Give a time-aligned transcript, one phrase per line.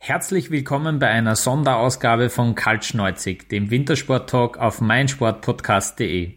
[0.00, 6.34] Herzlich willkommen bei einer Sonderausgabe von Kaltschneuzig, dem Wintersport-Talk auf meinsportpodcast.de.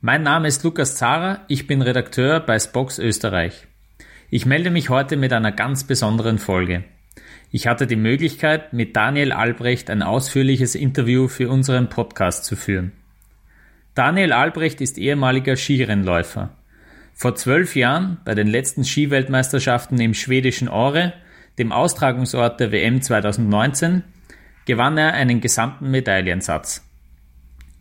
[0.00, 3.68] Mein Name ist Lukas Zara, ich bin Redakteur bei Spox Österreich.
[4.30, 6.84] Ich melde mich heute mit einer ganz besonderen Folge.
[7.52, 12.92] Ich hatte die Möglichkeit, mit Daniel Albrecht ein ausführliches Interview für unseren Podcast zu führen.
[13.94, 16.56] Daniel Albrecht ist ehemaliger Skirennläufer.
[17.12, 21.12] Vor zwölf Jahren, bei den letzten Skiweltmeisterschaften im schwedischen Ore,
[21.58, 24.04] dem Austragungsort der WM 2019,
[24.64, 26.88] gewann er einen gesamten Medaillensatz.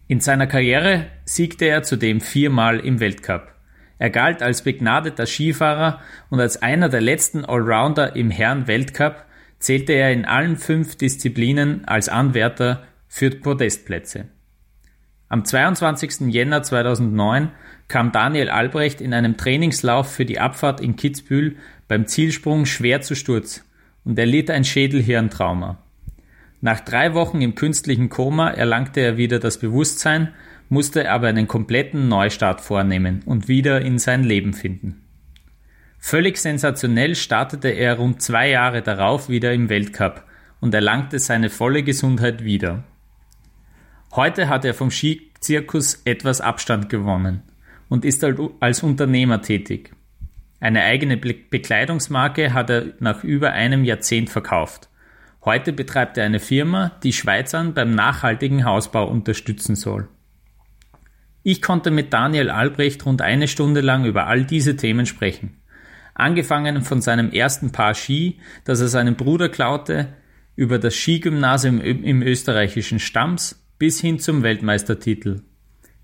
[0.08, 3.54] In seiner Karriere siegte er zudem viermal im Weltcup.
[3.98, 9.26] Er galt als begnadeter Skifahrer und als einer der letzten Allrounder im Herren-Weltcup
[9.60, 14.26] zählte er in allen fünf Disziplinen als Anwärter für Podestplätze.
[15.30, 16.34] Am 22.
[16.34, 17.52] Jänner 2009
[17.92, 21.58] kam Daniel Albrecht in einem Trainingslauf für die Abfahrt in Kitzbühel
[21.90, 23.66] beim Zielsprung schwer zu Sturz
[24.06, 25.78] und erlitt ein Schädelhirntrauma.
[26.62, 30.30] Nach drei Wochen im künstlichen Koma erlangte er wieder das Bewusstsein,
[30.70, 35.02] musste aber einen kompletten Neustart vornehmen und wieder in sein Leben finden.
[36.00, 40.24] Völlig sensationell startete er rund zwei Jahre darauf wieder im Weltcup
[40.62, 42.86] und erlangte seine volle Gesundheit wieder.
[44.14, 47.44] Heute hat er vom Skizirkus etwas Abstand gewonnen
[47.92, 48.26] und ist
[48.62, 49.92] als Unternehmer tätig.
[50.62, 54.88] Eine eigene Bekleidungsmarke hat er nach über einem Jahrzehnt verkauft.
[55.44, 60.08] Heute betreibt er eine Firma, die Schweizern beim nachhaltigen Hausbau unterstützen soll.
[61.44, 65.58] Ich konnte mit Daniel Albrecht rund eine Stunde lang über all diese Themen sprechen.
[66.14, 70.14] Angefangen von seinem ersten Paar Ski, das er seinem Bruder klaute,
[70.56, 75.42] über das Skigymnasium im österreichischen Stamms bis hin zum Weltmeistertitel.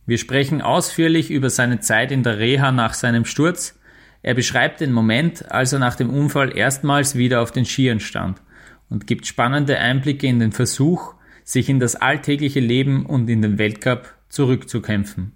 [0.07, 3.77] Wir sprechen ausführlich über seine Zeit in der Reha nach seinem Sturz.
[4.23, 8.41] Er beschreibt den Moment, als er nach dem Unfall erstmals wieder auf den Skiern stand
[8.89, 11.13] und gibt spannende Einblicke in den Versuch,
[11.43, 15.33] sich in das alltägliche Leben und in den Weltcup zurückzukämpfen.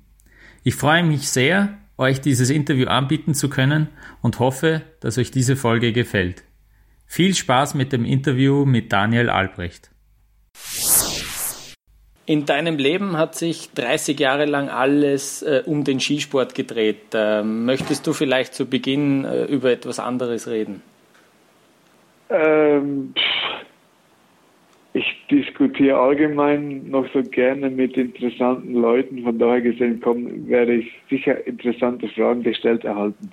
[0.64, 3.90] Ich freue mich sehr, euch dieses Interview anbieten zu können
[4.22, 6.44] und hoffe, dass euch diese Folge gefällt.
[7.08, 9.92] Viel Spaß mit dem Interview mit Daniel Albrecht.
[12.26, 17.14] In deinem Leben hat sich 30 Jahre lang alles äh, um den Skisport gedreht.
[17.14, 20.84] Ähm, möchtest du vielleicht zu Beginn äh, über etwas anderes reden?
[22.30, 23.14] Ähm,
[24.94, 29.24] ich diskutiere allgemein noch so gerne mit interessanten Leuten.
[29.24, 33.31] Von daher gesehen kommen, werde ich sicher interessante Fragen gestellt erhalten.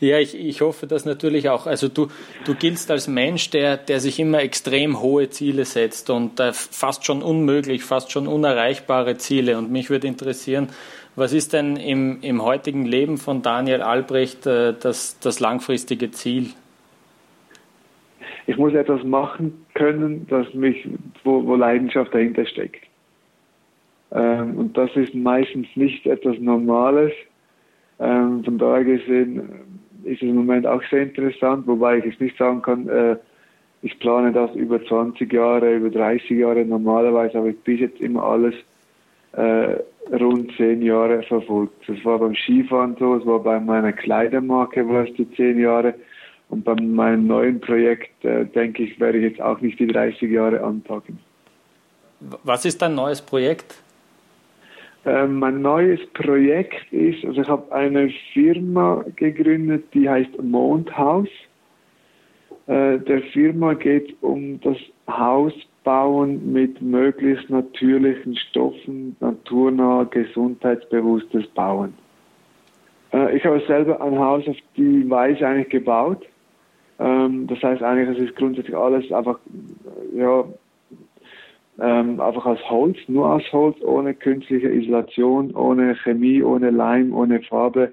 [0.00, 1.66] Ja, ich, ich hoffe das natürlich auch.
[1.66, 2.08] Also du,
[2.44, 7.04] du giltst als Mensch, der, der sich immer extrem hohe Ziele setzt und äh, fast
[7.04, 9.58] schon unmöglich, fast schon unerreichbare Ziele.
[9.58, 10.68] Und mich würde interessieren,
[11.14, 16.50] was ist denn im, im heutigen Leben von Daniel Albrecht äh, das, das langfristige Ziel?
[18.46, 20.88] Ich muss etwas machen können, das mich,
[21.22, 22.84] wo, wo Leidenschaft dahinter steckt.
[24.10, 27.12] Ähm, und das ist meistens nicht etwas Normales,
[27.98, 29.38] ähm, von daher gesehen
[30.04, 33.16] äh, ist es im Moment auch sehr interessant, wobei ich jetzt nicht sagen kann, äh,
[33.82, 36.64] ich plane das über 20 Jahre, über 30 Jahre.
[36.64, 38.54] Normalerweise habe ich bis jetzt immer alles
[39.32, 39.76] äh,
[40.12, 41.88] rund 10 Jahre verfolgt.
[41.88, 45.94] Das war beim Skifahren so, es war bei meiner Kleidermarke war es die 10 Jahre.
[46.48, 50.30] Und bei meinem neuen Projekt, äh, denke ich, werde ich jetzt auch nicht die 30
[50.30, 51.18] Jahre anpacken.
[52.44, 53.82] Was ist dein neues Projekt?
[55.04, 61.28] Ähm, mein neues Projekt ist, also ich habe eine Firma gegründet, die heißt Mondhaus.
[62.68, 64.76] Äh, der Firma geht um das
[65.08, 71.94] Hausbauen mit möglichst natürlichen Stoffen, naturnah, gesundheitsbewusstes Bauen.
[73.12, 76.24] Äh, ich habe selber ein Haus auf die Weise eigentlich gebaut.
[77.00, 79.40] Ähm, das heißt eigentlich, es ist grundsätzlich alles einfach
[80.14, 80.44] ja,
[81.80, 87.40] ähm, einfach aus Holz, nur aus Holz, ohne künstliche Isolation, ohne Chemie, ohne Leim, ohne
[87.42, 87.92] Farbe,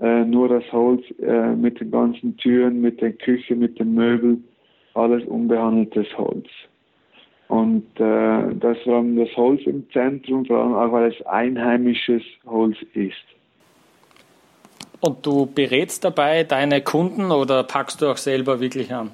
[0.00, 4.44] äh, nur das Holz äh, mit den ganzen Türen, mit der Küche, mit den Möbeln,
[4.94, 6.46] alles unbehandeltes Holz.
[7.48, 12.22] Und äh, das vor allem das Holz im Zentrum, vor allem auch weil es einheimisches
[12.46, 13.14] Holz ist.
[15.00, 19.12] Und du berätst dabei deine Kunden oder packst du auch selber wirklich an?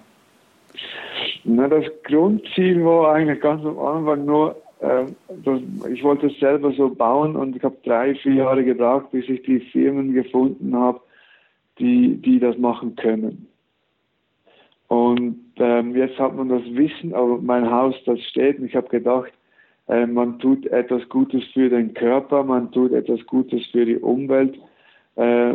[1.44, 5.04] Na, das Grundziel war eigentlich ganz am Anfang nur, äh,
[5.44, 5.60] dass
[5.90, 9.42] ich wollte es selber so bauen und ich habe drei, vier Jahre gebraucht, bis ich
[9.42, 11.00] die Firmen gefunden habe,
[11.78, 13.46] die, die das machen können.
[14.88, 18.88] Und ähm, jetzt hat man das Wissen, aber mein Haus, das steht und ich habe
[18.88, 19.32] gedacht,
[19.88, 24.58] äh, man tut etwas Gutes für den Körper, man tut etwas Gutes für die Umwelt.
[25.16, 25.54] Äh,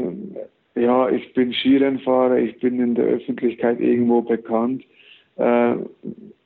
[0.76, 4.84] ja, ich bin Skirennfahrer, ich bin in der Öffentlichkeit irgendwo bekannt.
[5.40, 5.76] Äh,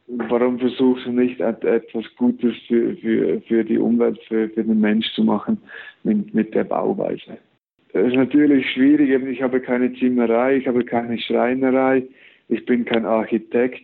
[0.07, 5.12] warum versuchst du nicht etwas Gutes für, für, für die Umwelt, für, für den Mensch
[5.13, 5.57] zu machen
[6.04, 7.38] mit, mit der Bauweise?
[7.94, 12.04] Das ist natürlich schwierig, ich habe keine Zimmerei, ich habe keine Schreinerei,
[12.50, 13.84] ich bin kein Architekt.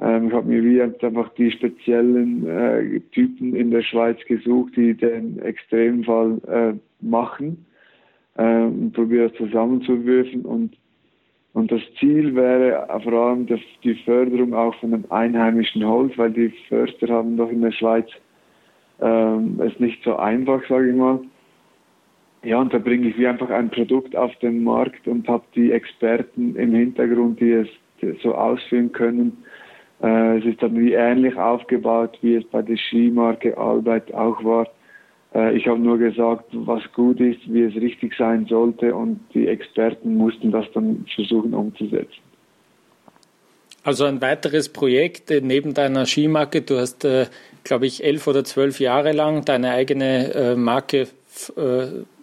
[0.00, 4.94] Ähm, ich habe mir wie einfach die speziellen äh, Typen in der Schweiz gesucht, die
[4.94, 7.66] den Extremfall äh, machen
[8.36, 10.76] äh, und probiere das zusammenzuwürfen und
[11.56, 13.46] und das Ziel wäre vor allem
[13.82, 18.06] die Förderung auch von dem einheimischen Holz, weil die Förster haben doch in der Schweiz
[19.00, 21.18] ähm, es nicht so einfach, sage ich mal.
[22.42, 25.72] Ja, und da bringe ich wie einfach ein Produkt auf den Markt und habe die
[25.72, 27.68] Experten im Hintergrund, die es
[28.22, 29.42] so ausführen können.
[30.02, 34.68] Äh, es ist dann wie ähnlich aufgebaut, wie es bei der Skimarke Albert auch war.
[35.34, 39.48] Äh, ich habe nur gesagt, was gut ist, wie es richtig sein sollte und die
[39.48, 42.22] Experten mussten das dann versuchen umzusetzen.
[43.82, 46.62] Also ein weiteres Projekt äh, neben deiner Skimarke.
[46.62, 47.26] Du hast, äh,
[47.64, 51.08] glaube ich, elf oder zwölf Jahre lang deine eigene Marke,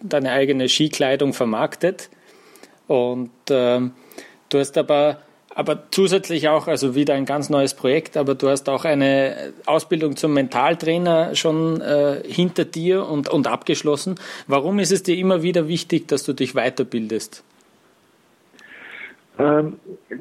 [0.02, 2.08] deine eigene Skikleidung vermarktet.
[2.86, 3.92] Und ähm,
[4.48, 5.18] du hast aber
[5.54, 10.16] aber zusätzlich auch, also wieder ein ganz neues Projekt, aber du hast auch eine Ausbildung
[10.16, 14.16] zum Mentaltrainer schon äh, hinter dir und, und abgeschlossen.
[14.48, 17.44] Warum ist es dir immer wieder wichtig, dass du dich weiterbildest?
[19.38, 19.74] Ähm,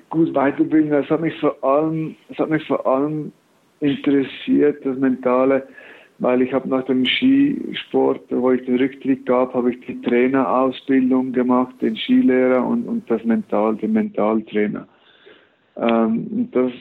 [0.10, 3.32] gut, weiterbilden, das hat mich vor allem, das hat mich vor allem
[3.80, 5.68] interessiert, das Mentale,
[6.20, 11.32] weil ich habe nach dem Skisport, wo ich den Rücktritt gab, habe ich die Trainerausbildung
[11.32, 14.88] gemacht, den Skilehrer und, und das Mental, den Mentaltrainer.
[15.78, 16.72] Ähm, das,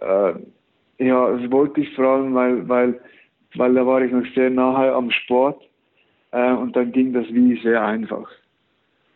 [0.00, 3.00] äh, ja, das wollte ich allem, weil, weil,
[3.54, 5.62] weil da war ich noch sehr nahe am Sport
[6.32, 8.28] äh, und dann ging das wie sehr einfach.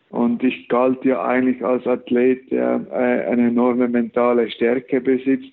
[0.09, 5.51] Und ich galt ja eigentlich als Athlet, der äh, eine enorme mentale Stärke besitzt.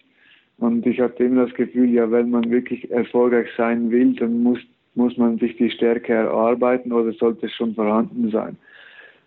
[0.59, 4.61] Und ich hatte immer das Gefühl, ja, wenn man wirklich erfolgreich sein will, dann muss,
[4.95, 8.57] muss man sich die Stärke erarbeiten oder sollte es schon vorhanden sein.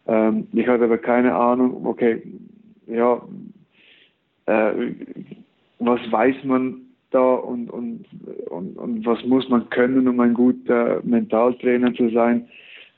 [0.08, 2.22] Ähm, ich hatte aber keine Ahnung, okay,
[2.88, 3.22] ja,
[4.48, 4.72] äh,
[5.80, 8.06] was weiß man da und, und,
[8.50, 12.48] und, und was muss man können, um ein guter Mentaltrainer zu sein,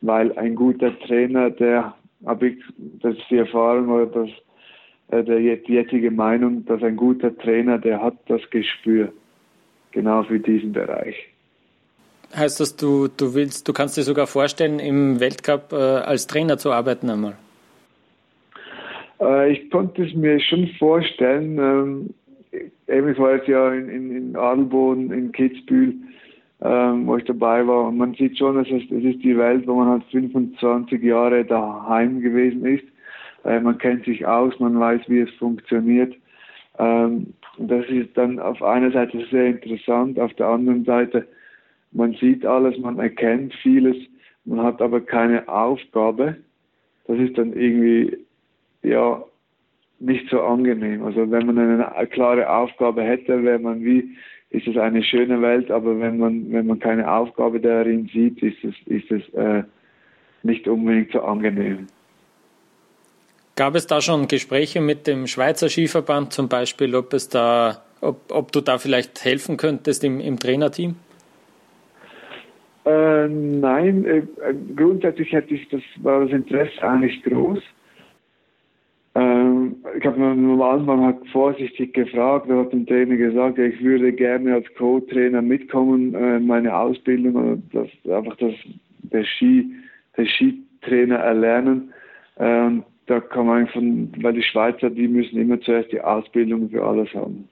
[0.01, 1.93] weil ein guter Trainer, der
[2.25, 2.57] habe ich,
[3.01, 4.29] das die Erfahrung oder das,
[5.09, 9.11] äh, der, die jetzige Meinung, dass ein guter Trainer, der hat das Gespür
[9.91, 11.15] genau für diesen Bereich.
[12.35, 16.57] Heißt das, du, du willst, du kannst dir sogar vorstellen, im Weltcup äh, als Trainer
[16.57, 17.35] zu arbeiten einmal?
[19.19, 21.57] Äh, ich konnte es mir schon vorstellen.
[21.57, 22.10] Ähm,
[22.88, 25.95] eben, ich ja in, in, in Adelboden, in Kitzbühel,
[26.62, 27.88] ähm, wo ich dabei war.
[27.88, 32.21] Und man sieht schon, es ist, ist die Welt, wo man halt 25 Jahre daheim
[32.21, 32.86] gewesen ist.
[33.45, 36.16] Äh, man kennt sich aus, man weiß, wie es funktioniert.
[36.77, 41.28] Ähm, das ist dann auf einer Seite sehr interessant, auf der anderen Seite,
[41.92, 43.97] man sieht alles, man erkennt vieles,
[44.45, 46.38] man hat aber keine Aufgabe.
[47.07, 48.18] Das ist dann irgendwie
[48.83, 49.24] ja
[50.00, 51.04] nicht so angenehm.
[51.04, 54.16] Also wenn man eine klare Aufgabe hätte, wäre man wie,
[54.50, 58.64] ist es eine schöne Welt, aber wenn man, wenn man keine Aufgabe darin sieht, ist
[58.64, 59.64] es, ist es äh,
[60.44, 61.88] nicht unbedingt so angenehm.
[63.56, 68.31] Gab es da schon Gespräche mit dem Schweizer Skiverband zum Beispiel, ob es da, ob,
[68.31, 70.95] ob du da vielleicht helfen könntest im, im Trainerteam?
[72.86, 74.24] Äh, nein, äh,
[74.76, 77.59] grundsätzlich hätte ich das, war das Interesse eigentlich groß.
[79.98, 84.12] Ich habe am Anfang halt vorsichtig gefragt, da hat der Trainer gesagt, ja, ich würde
[84.12, 88.54] gerne als Co-Trainer mitkommen, äh, meine Ausbildung, das, einfach das,
[89.04, 89.71] der, Ski,
[90.18, 91.94] der Skitrainer erlernen.
[92.38, 96.83] Ähm, da kann man von, weil die Schweizer, die müssen immer zuerst die Ausbildung für
[96.83, 97.48] alles haben.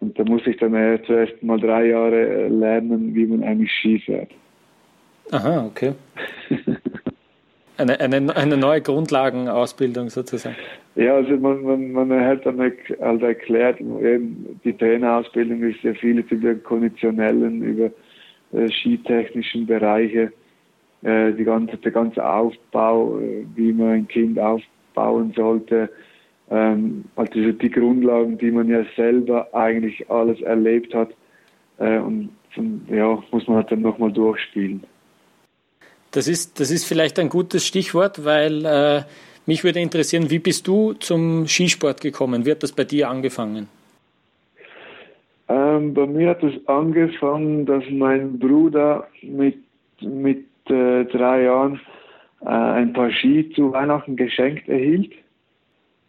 [0.00, 3.98] Und da muss ich dann äh, zuerst mal drei Jahre lernen, wie man eigentlich Ski
[3.98, 4.30] fährt.
[5.30, 5.92] Aha, okay.
[7.78, 10.56] Eine, eine, eine neue Grundlagenausbildung sozusagen.
[10.96, 16.30] Ja, also man, man, man hat dann halt erklärt, eben die Trainerausbildung ist sehr vieles
[16.30, 17.90] über konditionellen, über
[18.52, 20.32] äh, skitechnischen Bereiche,
[21.02, 25.88] äh, die ganze, der ganze Aufbau, äh, wie man ein Kind aufbauen sollte,
[26.50, 31.10] Ähm, also die Grundlagen, die man ja selber eigentlich alles erlebt hat
[31.78, 32.30] äh, und
[32.90, 34.82] ja, muss man halt dann nochmal durchspielen.
[36.18, 39.02] Das ist, das ist vielleicht ein gutes Stichwort, weil äh,
[39.46, 42.44] mich würde interessieren, wie bist du zum Skisport gekommen?
[42.44, 43.68] Wie hat das bei dir angefangen?
[45.48, 49.58] Ähm, bei mir hat es angefangen, dass mein Bruder mit,
[50.00, 51.80] mit äh, drei Jahren
[52.40, 55.12] äh, ein paar Ski zu Weihnachten geschenkt erhielt.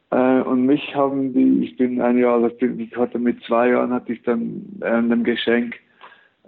[0.09, 3.93] Äh, und mich haben die, ich bin ein Jahr, also ich hatte mit zwei Jahren
[3.93, 5.75] hatte ich dann äh, einem Geschenk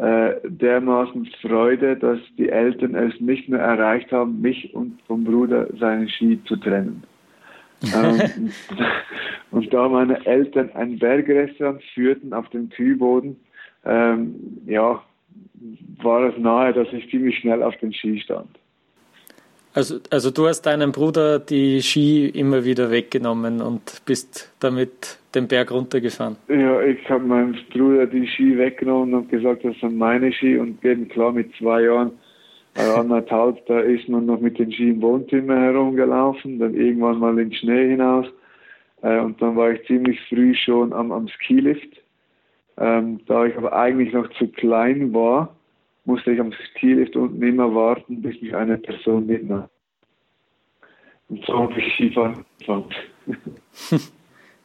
[0.01, 5.67] äh, dermaßen Freude, dass die Eltern es nicht mehr erreicht haben, mich und vom Bruder
[5.77, 7.03] seinen Ski zu trennen.
[7.95, 8.51] ähm,
[9.51, 13.35] und da meine Eltern ein Bergrestaurant führten auf dem Kühlboden,
[13.85, 15.03] ähm, ja,
[16.01, 18.57] war es nahe, dass ich ziemlich schnell auf den Ski stand.
[19.73, 25.47] Also, also du hast deinem Bruder die Ski immer wieder weggenommen und bist damit den
[25.47, 26.35] Berg runtergefahren?
[26.49, 30.83] Ja, ich habe meinem Bruder die Ski weggenommen und gesagt, das sind meine Ski und
[30.83, 32.11] eben klar mit zwei Jahren,
[32.75, 37.31] äh, anderthalb, da ist man noch mit den Ski im Wohnzimmer herumgelaufen, dann irgendwann mal
[37.31, 38.25] in den Schnee hinaus
[39.01, 42.01] äh, und dann war ich ziemlich früh schon am, am Skilift.
[42.77, 45.55] Ähm, da ich aber eigentlich noch zu klein war,
[46.05, 49.69] musste ich am Skilift unten immer warten, bis mich eine Person mitnahm.
[51.29, 52.95] Und so habe ich Skifahren angefangen.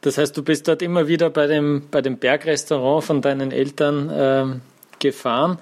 [0.01, 4.11] Das heißt, du bist dort immer wieder bei dem, bei dem Bergrestaurant von deinen Eltern
[4.13, 4.61] ähm,
[4.99, 5.57] gefahren.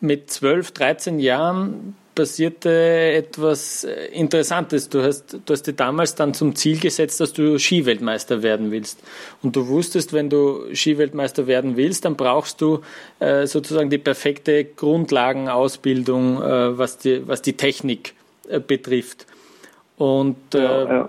[0.00, 4.88] Mit 12, 13 Jahren passierte etwas äh, Interessantes.
[4.88, 9.00] Du hast, du hast dir damals dann zum Ziel gesetzt, dass du Skiweltmeister werden willst.
[9.42, 12.80] Und du wusstest, wenn du Skiweltmeister werden willst, dann brauchst du
[13.20, 18.14] äh, sozusagen die perfekte Grundlagenausbildung, äh, was, die, was die Technik
[18.48, 19.26] äh, betrifft.
[19.96, 21.08] Und, ja, äh, ja.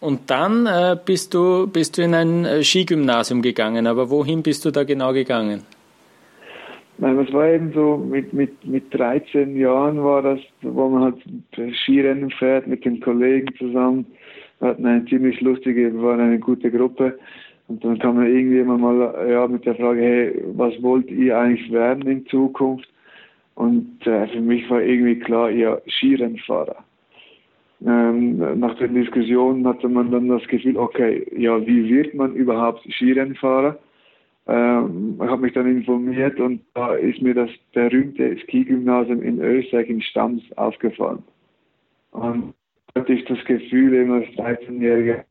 [0.00, 3.86] und dann äh, bist, du, bist du in ein Skigymnasium gegangen.
[3.86, 5.62] Aber wohin bist du da genau gegangen?
[6.98, 11.76] Nein, das war eben so, mit, mit, mit 13 Jahren war das, wo man halt
[11.76, 14.06] Skirennen fährt mit den Kollegen zusammen.
[14.60, 17.18] Wir hatten eine ziemlich lustige, wir waren eine gute Gruppe.
[17.68, 21.36] Und dann kam man irgendwie immer mal ja, mit der Frage, hey, was wollt ihr
[21.38, 22.88] eigentlich werden in Zukunft?
[23.56, 26.76] Und äh, für mich war irgendwie klar, ja, Skirennfahrer.
[27.84, 32.86] Ähm, nach den Diskussionen hatte man dann das Gefühl, okay, ja, wie wird man überhaupt
[32.90, 33.78] Skirennfahrer?
[34.46, 39.88] Ähm, ich habe mich dann informiert und da ist mir das berühmte Ski-Gymnasium in Österreich
[39.88, 41.22] in Stams aufgefallen.
[42.12, 42.54] Und
[42.94, 45.24] da hatte ich das Gefühl, immer als 13-Jähriger,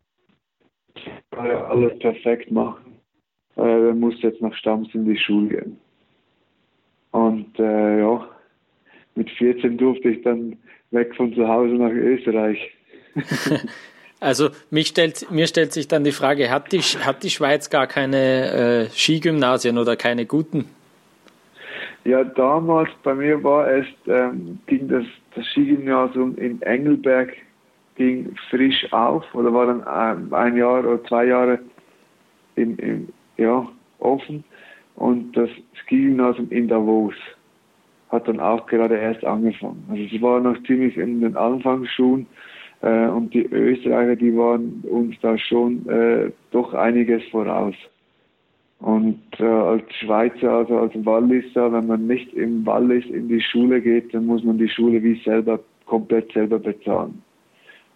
[1.31, 2.99] alles perfekt machen.
[3.57, 5.77] Äh, muss jetzt nach Stams in die Schule gehen.
[7.11, 8.27] Und äh, ja,
[9.15, 10.57] mit 14 durfte ich dann
[10.91, 12.59] weg von zu Hause nach Österreich.
[14.19, 17.87] Also mich stellt, mir stellt sich dann die Frage, hat die, hat die Schweiz gar
[17.87, 20.65] keine äh, Skigymnasien oder keine guten?
[22.05, 25.05] Ja, damals bei mir war es, ähm, ging das,
[25.35, 27.33] das Skigymnasium in Engelberg
[27.95, 31.59] ging frisch auf oder war dann ein, ein Jahr oder zwei Jahre
[32.55, 33.67] im, im, ja,
[33.99, 34.43] offen
[34.95, 35.49] und das
[35.81, 37.15] Skigymnasium in Davos
[38.09, 39.83] hat dann auch gerade erst angefangen.
[39.89, 42.27] Also es war noch ziemlich in den Anfangsschuhen
[42.81, 47.75] äh, und die Österreicher, die waren uns da schon äh, doch einiges voraus.
[48.79, 53.81] Und äh, als Schweizer, also als Walliser, wenn man nicht im Wallis in die Schule
[53.81, 57.21] geht, dann muss man die Schule wie selber komplett selber bezahlen.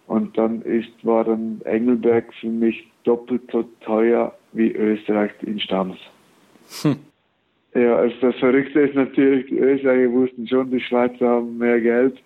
[0.06, 5.98] Und dann ist, war dann Engelberg für mich doppelt so teuer wie Österreich in Stams.
[6.82, 6.96] Hm.
[7.74, 12.20] Ja, also das Verrückte ist natürlich, die Österreicher wussten schon, die Schweizer haben mehr Geld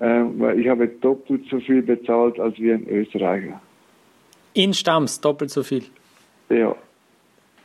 [0.00, 3.60] weil ich habe doppelt so viel bezahlt als wir in Österreicher.
[4.54, 5.84] In Stamms doppelt so viel?
[6.48, 6.74] Ja.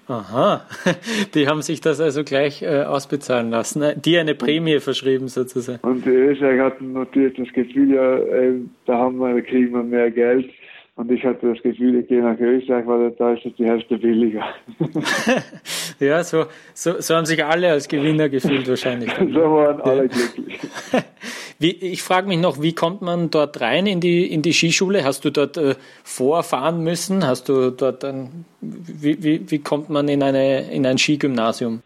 [0.07, 0.61] Aha,
[1.33, 5.79] die haben sich das also gleich äh, ausbezahlen lassen, äh, die eine Prämie verschrieben sozusagen.
[5.81, 8.53] Und die Österreicher hatten natürlich das Gefühl, ja, äh,
[8.85, 10.51] da haben wir, kriegen wir mehr Geld.
[10.97, 13.97] Und ich hatte das Gefühl, ich gehe nach Österreich, weil da ist es die Hälfte
[13.97, 14.45] billiger.
[15.99, 19.11] ja, so, so, so haben sich alle als Gewinner gefühlt wahrscheinlich.
[19.33, 20.59] so waren alle glücklich.
[21.57, 25.05] Wie, ich frage mich noch, wie kommt man dort rein in die, in die Skischule?
[25.05, 27.25] Hast du dort äh, vorfahren müssen?
[27.25, 31.81] Hast du dort ein, wie, wie, wie kommt man in, eine, in ein Skigymnasium?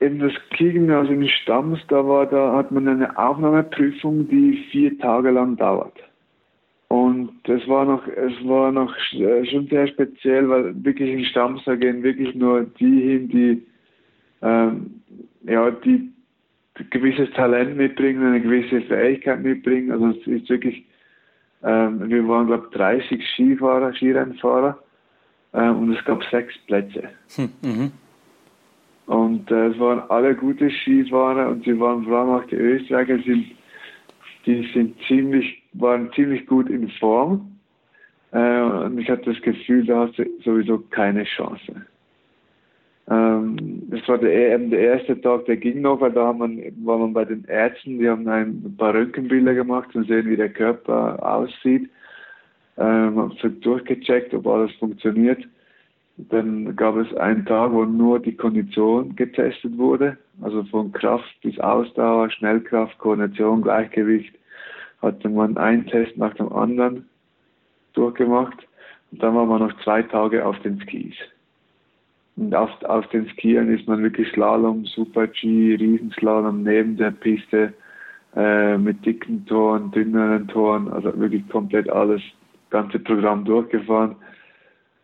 [0.00, 5.30] Eben das Skigymnasium in Stams, da, war, da hat man eine Aufnahmeprüfung, die vier Tage
[5.30, 5.96] lang dauert.
[6.88, 11.62] Und es war noch, es war noch äh, schon sehr speziell, weil wirklich in Stams
[11.64, 13.62] da gehen wirklich nur die hin, die
[14.42, 15.02] ähm,
[15.44, 16.11] ja, die
[16.90, 19.90] gewisses Talent mitbringen, eine gewisse Fähigkeit mitbringen.
[19.90, 20.84] Also es ist wirklich
[21.64, 24.78] Ähm, wir waren, glaube ich, 30 Skifahrer, Skirennfahrer
[25.54, 27.10] ähm, und es gab sechs Plätze.
[27.36, 27.92] Hm, mhm.
[29.06, 33.18] Und äh, es waren alle gute Skifahrer und sie waren vor allem auch die Österreicher,
[33.18, 33.46] sind,
[34.46, 37.58] die sind ziemlich, waren ziemlich gut in Form.
[38.32, 41.86] Äh, und ich hatte das Gefühl, da hast du sowieso keine Chance.
[43.10, 46.98] Ähm, das war der, der erste Tag, der ging noch, weil da haben man, war
[46.98, 51.18] man bei den Ärzten, die haben ein paar Röntgenbilder gemacht und sehen, wie der Körper
[51.22, 51.90] aussieht.
[52.78, 55.44] Ähm, haben durchgecheckt, ob alles funktioniert.
[56.16, 61.58] Dann gab es einen Tag, wo nur die Kondition getestet wurde, also von Kraft bis
[61.58, 64.34] Ausdauer, Schnellkraft, Koordination, Gleichgewicht.
[65.00, 67.08] Hatte man einen Test nach dem anderen
[67.94, 68.66] durchgemacht
[69.10, 71.16] und dann war man noch zwei Tage auf den Skis.
[72.36, 77.74] Und auf, auf den Skiern ist man wirklich Slalom, Super-G, Riesenslalom neben der Piste
[78.34, 82.22] äh, mit dicken Toren, dünneren Toren, also wirklich komplett alles,
[82.70, 84.16] ganze Programm durchgefahren.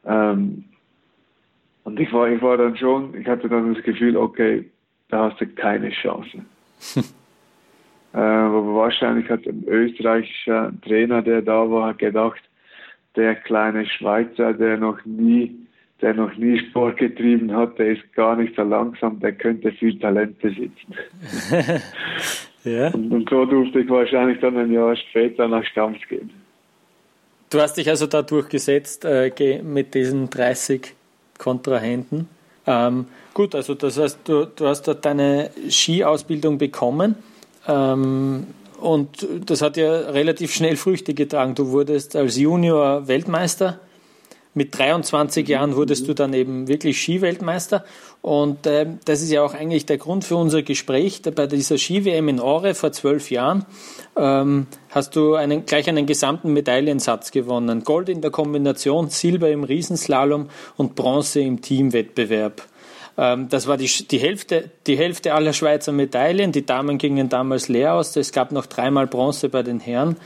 [0.06, 0.64] Ähm,
[1.84, 4.70] und ich war, ich war dann schon, ich hatte dann das Gefühl, okay,
[5.08, 6.38] da hast du keine Chance.
[8.14, 12.40] äh, aber wahrscheinlich hat ein österreichischer Trainer, der da war, gedacht,
[13.16, 15.67] der kleine Schweizer, der noch nie
[16.00, 19.98] der noch nie Sport getrieben hat, der ist gar nicht so langsam, der könnte viel
[19.98, 20.94] Talent besitzen.
[22.64, 22.88] ja.
[22.88, 26.30] und, und, so durfte ich wahrscheinlich dann ein Jahr später nach Stams gehen.
[27.50, 30.94] Du hast dich also da durchgesetzt äh, mit diesen 30
[31.38, 32.28] Kontrahenten.
[32.66, 37.16] Ähm, gut, also das heißt, du, du hast dort deine Skiausbildung bekommen.
[37.66, 38.46] Ähm,
[38.80, 41.54] und das hat ja relativ schnell Früchte getragen.
[41.54, 43.80] Du wurdest als Junior Weltmeister
[44.58, 47.84] mit 23 Jahren wurdest du dann eben wirklich Skiweltmeister.
[48.20, 51.22] Und äh, das ist ja auch eigentlich der Grund für unser Gespräch.
[51.22, 53.64] Bei dieser Ski-WM in Ore vor zwölf Jahren
[54.16, 57.84] ähm, hast du einen, gleich einen gesamten Medaillensatz gewonnen.
[57.84, 62.66] Gold in der Kombination, Silber im Riesenslalom und Bronze im Teamwettbewerb.
[63.16, 66.50] Ähm, das war die, die, Hälfte, die Hälfte aller Schweizer Medaillen.
[66.50, 68.16] Die Damen gingen damals leer aus.
[68.16, 70.16] Es gab noch dreimal Bronze bei den Herren.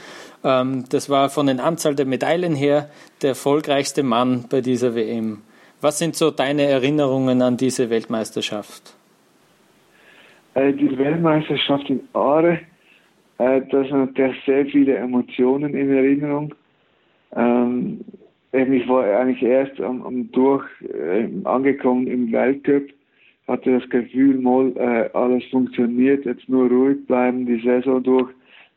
[0.44, 2.88] Ähm, das war von den Anzahl der Medaillen her
[3.22, 5.38] der erfolgreichste Mann bei dieser WM.
[5.80, 8.94] Was sind so deine Erinnerungen an diese Weltmeisterschaft?
[10.54, 12.60] Äh, die Weltmeisterschaft in Aare,
[13.38, 16.54] äh, da sind sehr viele Emotionen in Erinnerung.
[17.34, 18.00] Ähm,
[18.52, 22.84] ich war eigentlich erst am, am durch äh, angekommen im Weltcup,
[23.48, 28.30] hatte das Gefühl, mal alles funktioniert, jetzt nur ruhig bleiben, die Saison durch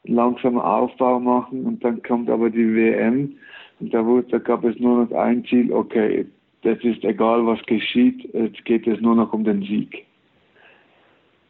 [0.08, 3.34] langsam Aufbau machen und dann kommt aber die WM
[3.80, 6.26] und da, wurde, da gab es nur noch ein Ziel, okay,
[6.64, 10.06] das ist egal, was geschieht, jetzt geht es nur noch um den Sieg.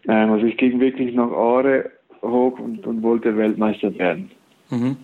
[0.08, 1.92] Ähm, also ich ging wirklich nach Aare
[2.22, 4.32] hoch und, und wollte Weltmeister werden.
[4.70, 4.98] Mhm.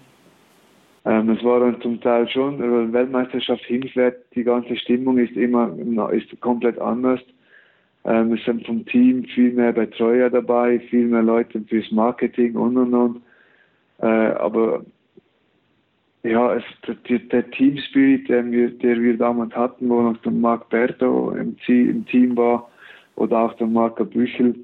[1.06, 6.12] Ähm, das war dann zum Teil schon, wenn Weltmeisterschaft hinfährt, die ganze Stimmung ist immer
[6.12, 7.20] ist komplett anders.
[8.04, 12.78] Ähm, es sind vom Team viel mehr Betreuer dabei, viel mehr Leute fürs Marketing und
[12.78, 13.22] und und.
[14.02, 14.84] Äh, aber
[16.24, 16.64] ja, es,
[17.08, 21.32] der, der Team Spirit, den wir, der wir damals hatten, wo noch der Marc Berto
[21.32, 22.70] im, im Team war
[23.16, 24.56] oder auch der Marco Büchel,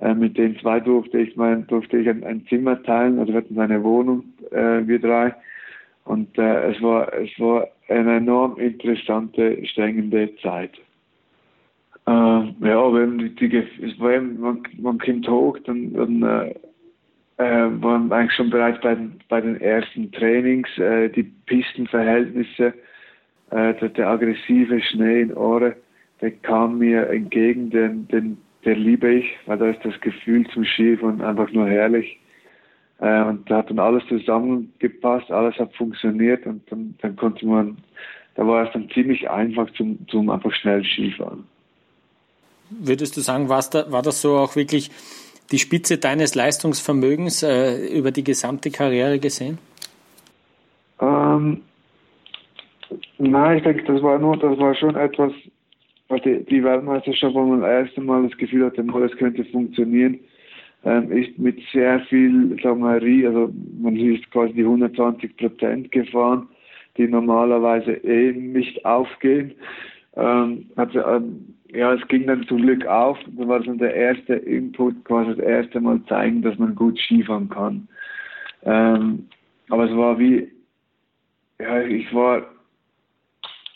[0.00, 3.38] äh, mit den zwei durfte ich mein, durfte ich ein, ein Zimmer teilen, also wir
[3.38, 5.34] hatten eine Wohnung, äh, wir drei.
[6.04, 10.72] Und äh, es war es war eine enorm interessante, strengende Zeit.
[12.06, 16.54] Äh, ja, wenn die, die eben, man, man kommt hoch, dann, dann
[17.38, 18.96] äh, waren eigentlich schon bereits bei,
[19.28, 20.68] bei den ersten Trainings.
[20.78, 22.72] Äh, die Pistenverhältnisse,
[23.50, 25.76] äh, der, der, aggressive Schnee in Ore,
[26.20, 30.64] der kam mir entgegen, den, den, der liebe ich, weil da ist das Gefühl zum
[30.64, 32.18] Skifahren einfach nur herrlich.
[33.00, 37.76] Äh, und da hat dann alles zusammengepasst, alles hat funktioniert und dann, dann konnte man,
[38.34, 41.44] da war es dann ziemlich einfach zum, zum einfach schnell Skifahren.
[42.70, 44.90] Würdest du sagen, war das so auch wirklich
[45.50, 49.58] die Spitze deines Leistungsvermögens äh, über die gesamte Karriere gesehen?
[51.00, 51.62] Ähm,
[53.18, 55.32] nein, ich denke, das war nur, das war schon etwas,
[56.24, 60.18] die, die Weltmeisterschaft, wo man das erste Mal das Gefühl hatte, das könnte funktionieren,
[60.84, 66.48] ähm, ist mit sehr viel, sagen wir, also man ist quasi die 120 Prozent gefahren,
[66.96, 69.52] die normalerweise eh nicht aufgehen.
[70.16, 73.18] Ähm, also, ähm, ja, es ging dann zum Glück auf.
[73.36, 77.48] Das war dann der erste Input, quasi das erste Mal zeigen, dass man gut Skifahren
[77.48, 77.88] kann.
[78.64, 79.26] Ähm,
[79.68, 80.48] aber es war wie,
[81.60, 82.42] ja, ich war,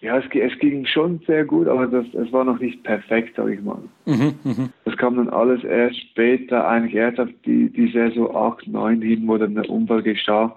[0.01, 3.49] ja, es, es ging schon sehr gut, aber das, es war noch nicht perfekt, sag
[3.49, 3.83] ich mal.
[4.07, 4.69] Mhm, mh.
[4.85, 9.27] Das kam dann alles erst später, eigentlich erst auf die, die Saison 8, 9 hin,
[9.27, 10.57] wo dann der Unfall geschah.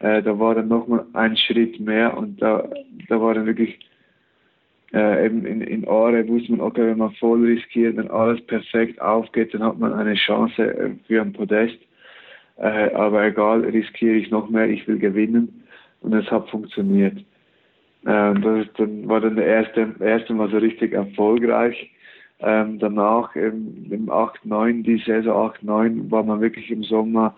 [0.00, 2.68] äh, da war dann nochmal ein Schritt mehr und da,
[3.08, 3.78] da war dann wirklich
[4.94, 9.00] äh, eben in, in Aare wusste man, okay, wenn man voll riskiert, wenn alles perfekt
[9.00, 11.78] aufgeht, dann hat man eine Chance äh, für ein Podest.
[12.58, 15.64] Äh, aber egal, riskiere ich noch mehr, ich will gewinnen.
[16.00, 17.18] Und es hat funktioniert.
[18.06, 21.90] Ähm, das dann war dann der erste, erste Mal so richtig erfolgreich.
[22.40, 27.34] Ähm, danach im, im 8, 9, die Saison 8, 9 war man wirklich im Sommer,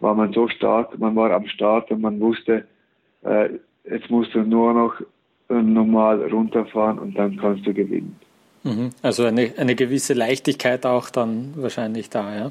[0.00, 2.66] war man so stark, man war am Start und man wusste,
[3.22, 3.50] äh,
[3.84, 5.00] jetzt musst du nur noch
[5.48, 8.16] normal runterfahren und dann kannst du gewinnen.
[8.64, 8.90] Mhm.
[9.02, 12.48] Also eine, eine gewisse Leichtigkeit auch dann wahrscheinlich da, ja?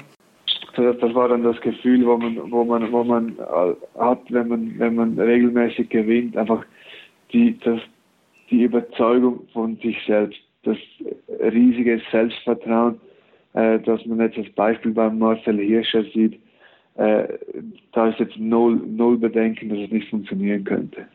[0.76, 4.48] Das, das war dann das Gefühl, wo man, wo man, wo man äh, hat, wenn
[4.48, 6.64] man, wenn man regelmäßig gewinnt, einfach
[7.32, 7.80] die, das,
[8.50, 10.76] die Überzeugung von sich selbst, das
[11.40, 13.00] riesige Selbstvertrauen,
[13.54, 16.38] äh, dass man jetzt als Beispiel beim Marcel Hirscher sieht,
[16.96, 17.26] äh,
[17.92, 21.06] da ist jetzt null, null Bedenken, dass es nicht funktionieren könnte.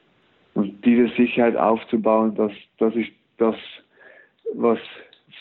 [0.83, 3.55] Diese Sicherheit aufzubauen, das, das ist das,
[4.53, 4.79] was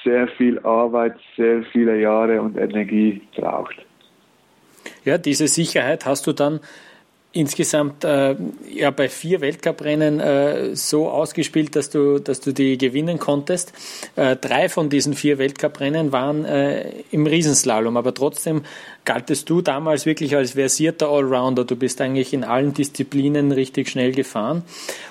[0.05, 3.77] sehr viel Arbeit, sehr viele Jahre und Energie braucht.
[5.05, 6.61] Ja, diese Sicherheit hast du dann
[7.33, 8.35] insgesamt äh,
[8.69, 13.73] ja bei vier Weltcuprennen äh, so ausgespielt, dass du, dass du die gewinnen konntest.
[14.17, 18.63] Äh, drei von diesen vier Weltcuprennen waren äh, im Riesenslalom, aber trotzdem
[19.11, 21.65] galtest du damals wirklich als versierter Allrounder.
[21.65, 24.63] Du bist eigentlich in allen Disziplinen richtig schnell gefahren.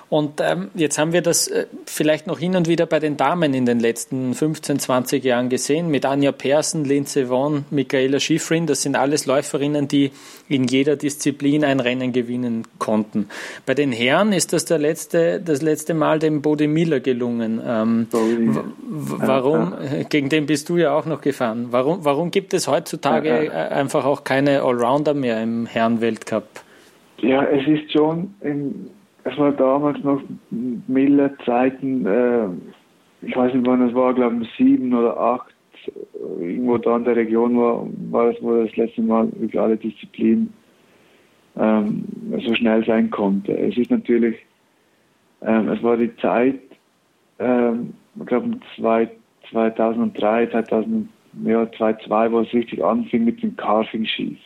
[0.09, 3.53] Und ähm, jetzt haben wir das äh, vielleicht noch hin und wieder bei den Damen
[3.53, 8.65] in den letzten 15, 20 Jahren gesehen, mit Anja Persen, Lindsey Vonn, Michaela Schifrin.
[8.65, 10.11] Das sind alles Läuferinnen, die
[10.47, 13.29] in jeder Disziplin ein Rennen gewinnen konnten.
[13.67, 17.61] Bei den Herren ist das der letzte, das letzte Mal dem Bode Miller gelungen.
[17.63, 18.07] Ähm,
[18.81, 19.75] warum?
[20.09, 21.67] Gegen den bist du ja auch noch gefahren.
[21.69, 23.49] Warum, warum gibt es heutzutage äh,
[23.89, 26.47] einfach auch keine Allrounder mehr im Herrenweltcup?
[27.21, 28.91] Ja, es ist schon im
[29.25, 30.21] es war damals noch
[30.87, 32.47] Miller-Zeiten, äh,
[33.21, 35.53] ich weiß nicht wann es war, glaube ich sieben oder acht,
[36.39, 40.53] irgendwo da in der Region war, war es, wo das letzte Mal über alle Disziplinen
[41.57, 42.05] ähm,
[42.45, 43.57] so schnell sein konnte.
[43.57, 44.37] Es ist natürlich,
[45.41, 46.61] ähm, es war die Zeit,
[47.39, 48.57] ähm, ich glaube
[49.51, 51.09] 2003, 2000,
[51.43, 54.37] ja, 2002, wo es richtig anfing mit dem Carving-Skis.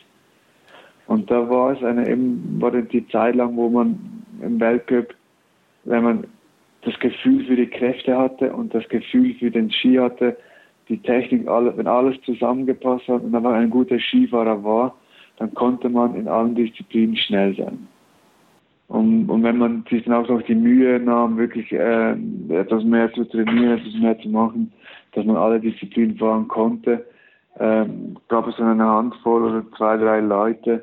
[1.06, 3.98] Und da war es eine, eben, war die Zeit lang, wo man
[4.40, 5.14] im Weltcup,
[5.84, 6.26] wenn man
[6.82, 10.36] das Gefühl für die Kräfte hatte und das Gefühl für den Ski hatte,
[10.88, 14.94] die Technik, wenn alles zusammengepasst hat und man ein guter Skifahrer war,
[15.38, 17.88] dann konnte man in allen Disziplinen schnell sein.
[18.88, 22.12] Und, und wenn man sich dann auch noch die Mühe nahm, wirklich äh,
[22.50, 24.72] etwas mehr zu trainieren, etwas mehr zu machen,
[25.14, 27.06] dass man alle Disziplinen fahren konnte,
[27.58, 27.84] äh,
[28.28, 30.82] gab es eine Handvoll oder zwei, drei Leute,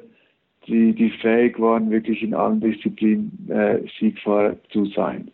[0.67, 5.31] die, die fähig waren, wirklich in allen Disziplinen äh, Siegfahrer zu sein.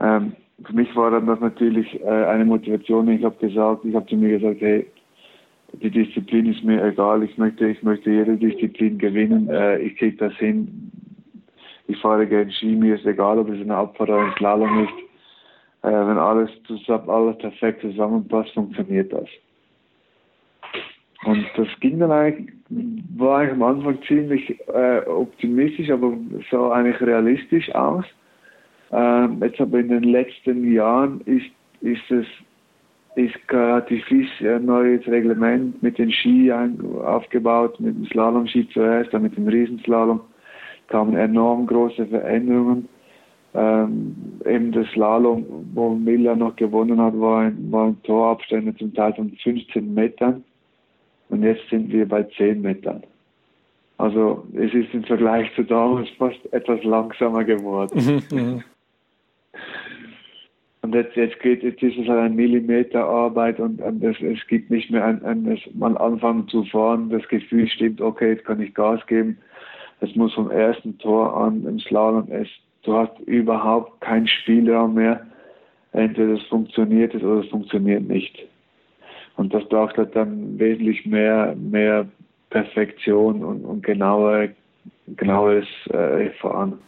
[0.00, 0.32] Ähm,
[0.64, 3.08] für mich war dann das natürlich äh, eine Motivation.
[3.08, 4.86] Ich habe gesagt, ich habe zu mir gesagt, hey,
[5.82, 7.22] die Disziplin ist mir egal.
[7.22, 9.48] Ich möchte, ich möchte jede Disziplin gewinnen.
[9.48, 10.90] Äh, ich kriege das hin.
[11.86, 12.76] Ich fahre gerne Ski.
[12.76, 15.03] Mir ist egal, ob es eine Abfahrt oder ein Slalom ist.
[15.84, 19.28] Äh, wenn alles zusammen, alles perfekt zusammenpasst, funktioniert das.
[21.26, 22.54] Und das ging dann eigentlich,
[23.16, 26.14] war ich am Anfang ziemlich äh, optimistisch, aber
[26.50, 28.04] sah eigentlich realistisch aus.
[28.92, 31.50] Ähm, jetzt aber in den letzten Jahren ist,
[31.82, 32.26] ist es
[33.16, 33.38] ist
[33.90, 39.36] die FIS ein neues Reglement mit den Ski aufgebaut, mit dem Slalom-Ski zuerst, dann mit
[39.36, 40.20] dem Riesenslalom
[40.88, 42.88] kamen enorm große Veränderungen.
[43.54, 48.92] Ähm, eben das Slalom, wo Miller noch gewonnen hat, war ein, war ein Torabstände zum
[48.94, 50.42] Teil von 15 Metern.
[51.28, 53.04] Und jetzt sind wir bei 10 Metern.
[53.96, 58.22] Also es ist im Vergleich zu damals fast etwas langsamer geworden.
[58.30, 58.64] Mhm, mhm.
[60.82, 64.44] und jetzt, jetzt geht jetzt ist es halt ein Millimeter Arbeit und, und es, es
[64.48, 68.44] gibt nicht mehr ein, ein es, man anfangen zu fahren, das Gefühl stimmt, okay, jetzt
[68.44, 69.38] kann ich Gas geben.
[70.00, 72.48] Es muss vom ersten Tor an im Slalom, es,
[72.84, 75.20] du hast überhaupt keinen Spielraum mehr.
[75.92, 78.38] Entweder es funktioniert es oder es funktioniert nicht.
[79.36, 82.06] Und das braucht halt dann wesentlich mehr, mehr
[82.50, 84.50] Perfektion und, und genaue,
[85.16, 86.78] genaues äh, Fahren.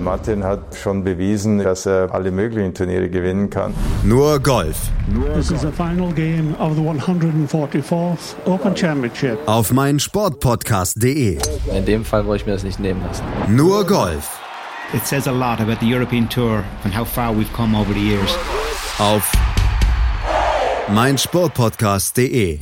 [0.00, 3.74] Martin hat schon bewiesen, dass er alle möglichen Turniere gewinnen kann.
[4.04, 4.90] Nur Golf.
[5.34, 9.38] This is the final game of the 144th Open Championship.
[9.46, 11.38] Auf meinsportpodcast.de.
[11.74, 13.24] In dem Fall wollte ich mir das nicht nehmen lassen.
[13.48, 14.45] Nur Golf.
[14.94, 18.00] It says a lot about the European Tour and how far we've come over the
[18.00, 18.36] years.
[18.98, 19.32] Auf
[20.88, 22.60] meinsportpodcast.de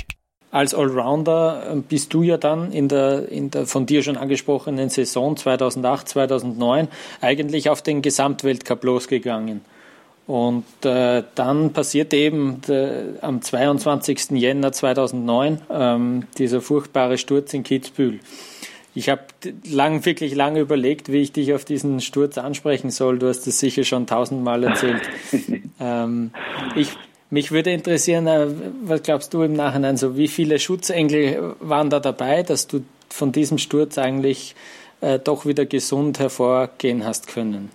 [0.51, 4.89] als Allrounder ähm, bist du ja dann in der, in der von dir schon angesprochenen
[4.89, 6.89] Saison 2008, 2009
[7.21, 9.63] eigentlich auf den Gesamtweltcup losgegangen.
[10.27, 14.31] Und äh, dann passierte eben der, am 22.
[14.31, 18.21] Jänner 2009 ähm, dieser furchtbare Sturz in Kitzbühel.
[18.97, 19.23] Ich habe
[19.69, 23.19] lang, wirklich lange überlegt, wie ich dich auf diesen Sturz ansprechen soll.
[23.19, 25.03] Du hast es sicher schon tausendmal erzählt.
[25.81, 26.31] ähm,
[26.77, 26.93] ich,
[27.29, 28.47] mich würde interessieren, äh,
[28.85, 33.33] was glaubst du im Nachhinein so, wie viele Schutzengel waren da dabei, dass du von
[33.33, 34.55] diesem Sturz eigentlich
[35.01, 37.71] äh, doch wieder gesund hervorgehen hast können?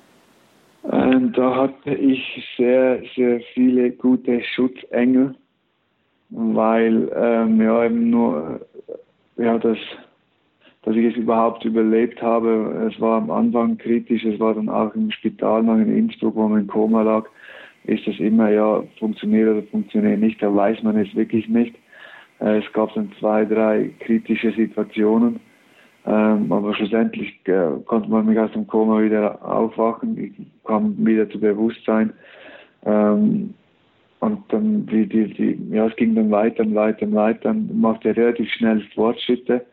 [0.89, 2.21] Ähm, da hatte ich
[2.58, 5.36] sehr, sehr viele gute Schutzengel,
[6.29, 8.62] weil ähm, ja eben nur
[9.36, 9.77] ja das
[10.84, 12.89] dass ich es überhaupt überlebt habe.
[12.89, 16.48] Es war am Anfang kritisch, es war dann auch im Spital noch in Innsbruck, wo
[16.48, 17.26] man in Koma lag,
[17.84, 21.76] ist es immer, ja, funktioniert oder funktioniert nicht, da weiß man es wirklich nicht.
[22.39, 25.39] Äh, es gab dann zwei, drei kritische Situationen,
[26.06, 30.32] ähm, aber schlussendlich äh, konnte man mich aus dem Koma wieder aufwachen, ich
[30.65, 32.13] kam wieder zu Bewusstsein.
[32.86, 33.54] Ähm,
[34.22, 37.80] und dann, die, die, die, ja, es ging dann weiter und weiter und weiter und
[37.80, 39.65] machte relativ schnell Fortschritte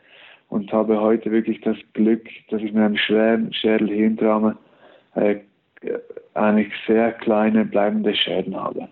[0.48, 4.56] und habe heute wirklich das Glück, dass ich mit einem schweren Schädelhirntrauma
[5.14, 5.37] äh,
[6.35, 8.88] eigentlich sehr kleine bleibende Schäden habe.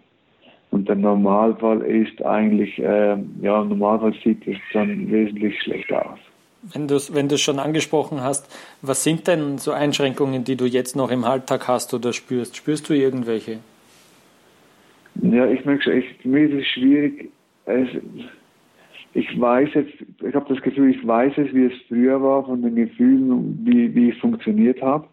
[0.71, 6.19] Und der Normalfall ist eigentlich, äh, ja, im Normalfall sieht es dann wesentlich schlechter aus.
[6.73, 10.97] Wenn du es wenn schon angesprochen hast, was sind denn so Einschränkungen, die du jetzt
[10.97, 12.57] noch im Alltag hast oder spürst?
[12.57, 13.59] Spürst du irgendwelche?
[15.23, 17.31] Ja, ich merke schon, ich, mir ist es schwierig.
[17.67, 17.89] Es,
[19.15, 19.95] ich weiß jetzt,
[20.27, 23.95] ich habe das Gefühl, ich weiß es, wie es früher war, von den Gefühlen, wie,
[23.95, 25.07] wie ich funktioniert habe.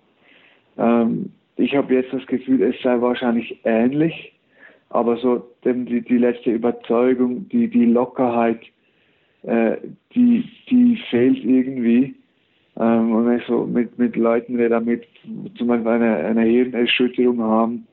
[0.78, 4.34] Ähm, ich habe jetzt das Gefühl, es sei wahrscheinlich ähnlich,
[4.90, 8.62] aber so die, die letzte Überzeugung, die, die Lockerheit,
[9.44, 9.78] äh,
[10.16, 12.16] die, die fehlt irgendwie.
[12.80, 15.04] Ähm, und wenn ich so mit, mit Leuten, die damit
[15.58, 17.88] zum Beispiel eine, eine Hirnerschütterung haben,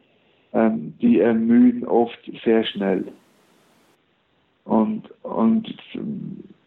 [0.55, 3.05] ähm, die ermüden oft sehr schnell.
[4.69, 5.67] Und, und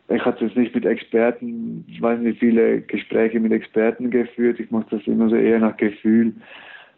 [0.10, 4.60] ich hatte jetzt nicht mit Experten, ich weiß nicht, viele Gespräche mit Experten geführt.
[4.60, 6.34] Ich mache das immer so eher nach Gefühl.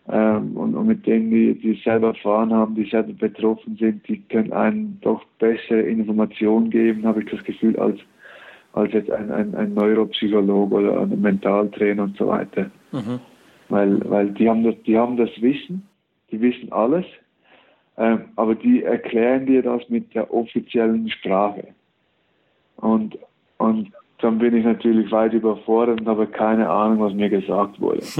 [0.09, 4.21] Ähm, und, und, mit denen, die, die selber erfahren haben, die selber betroffen sind, die
[4.29, 7.99] können einem doch bessere Informationen geben, habe ich das Gefühl, als,
[8.71, 12.71] als jetzt ein, ein, ein Neuropsychologe oder ein Mentaltrainer und so weiter.
[12.93, 13.19] Mhm.
[13.67, 15.85] Weil, weil die haben das, die haben das Wissen,
[16.31, 17.05] die wissen alles
[17.97, 21.67] ähm, aber die erklären dir das mit der offiziellen Sprache.
[22.77, 23.17] Und,
[23.57, 28.03] und dann bin ich natürlich weit überfordert und habe keine Ahnung, was mir gesagt wurde.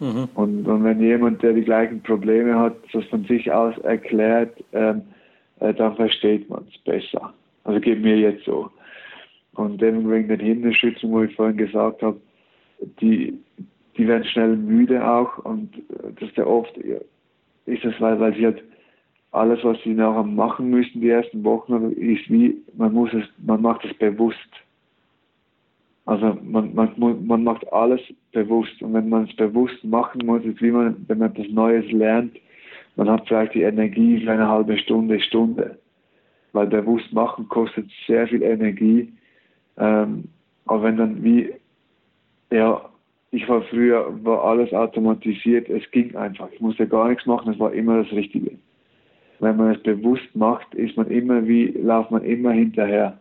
[0.00, 0.28] Mhm.
[0.34, 5.02] Und, und, wenn jemand, der die gleichen Probleme hat, das von sich aus erklärt, ähm,
[5.60, 7.32] äh, dann versteht man es besser.
[7.62, 8.68] Also geht mir jetzt so.
[9.54, 12.20] Und eben wegen den Hinderschützen, wo ich vorhin gesagt habe,
[13.00, 13.38] die,
[13.96, 16.76] die werden schnell müde auch und äh, das ist ja oft,
[17.66, 18.64] ist das, weil, weil sie halt
[19.32, 23.62] alles, was sie nachher machen müssen, die ersten Wochen, ist wie, man muss es, man
[23.62, 24.38] macht es bewusst.
[26.04, 26.92] Also man, man,
[27.26, 28.00] man macht alles
[28.32, 31.90] bewusst und wenn man es bewusst machen muss, ist wie man, wenn man etwas Neues
[31.90, 32.36] lernt,
[32.96, 35.78] man hat vielleicht die Energie für eine halbe Stunde, Stunde.
[36.52, 39.10] Weil bewusst machen kostet sehr viel Energie.
[39.78, 40.24] Ähm,
[40.66, 41.54] aber wenn dann wie,
[42.50, 42.84] ja,
[43.30, 46.50] ich war früher, war alles automatisiert, es ging einfach.
[46.52, 48.58] Ich musste gar nichts machen, es war immer das Richtige
[49.42, 53.18] wenn man es bewusst macht, ist man immer wie, lauft man immer hinterher.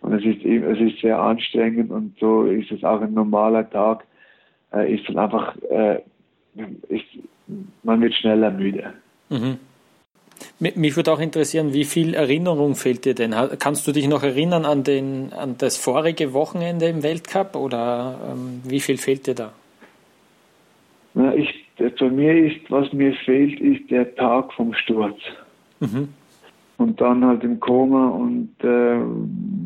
[0.00, 4.04] Und es ist, es ist sehr anstrengend und so ist es auch ein normaler Tag,
[4.72, 6.00] äh, ist dann einfach, äh,
[6.88, 7.04] ist,
[7.82, 8.94] man wird schneller müde.
[9.28, 9.58] Mhm.
[10.58, 13.34] Mich würde auch interessieren, wie viel Erinnerung fehlt dir denn?
[13.58, 18.62] Kannst du dich noch erinnern an, den, an das vorige Wochenende im Weltcup oder ähm,
[18.64, 19.52] wie viel fehlt dir da?
[21.12, 21.59] Na, ich
[21.98, 25.18] bei mir ist, was mir fehlt, ist der Tag vom Sturz.
[25.80, 26.08] Mhm.
[26.78, 29.00] Und dann halt im Koma und äh,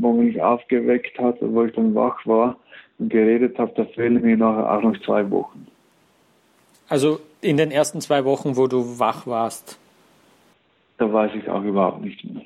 [0.01, 2.57] wo mich aufgeweckt hat, wo ich dann wach war
[2.99, 5.67] und geredet habe, da fehlen mir nachher auch noch zwei Wochen.
[6.89, 9.79] Also in den ersten zwei Wochen, wo du wach warst?
[10.99, 12.43] Da weiß ich auch überhaupt nicht mehr.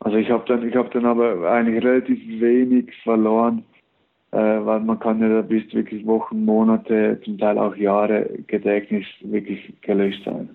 [0.00, 3.64] Also ich habe dann, ich habe dann aber eigentlich relativ wenig verloren
[4.36, 9.74] weil man kann ja da bis wirklich Wochen, Monate, zum Teil auch Jahre Gedächtnis wirklich
[9.82, 10.48] gelöscht sein.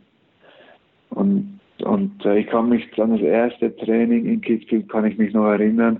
[1.12, 5.34] Und, und äh, ich kann mich an das erste Training in Kitzbühel kann ich mich
[5.34, 6.00] noch erinnern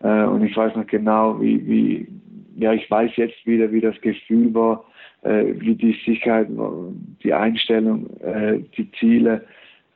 [0.00, 2.08] äh, und ich weiß noch genau, wie, wie,
[2.56, 4.84] ja, ich weiß jetzt wieder, wie das Gefühl war,
[5.22, 6.48] äh, wie die Sicherheit,
[7.22, 9.44] die Einstellung, äh, die Ziele,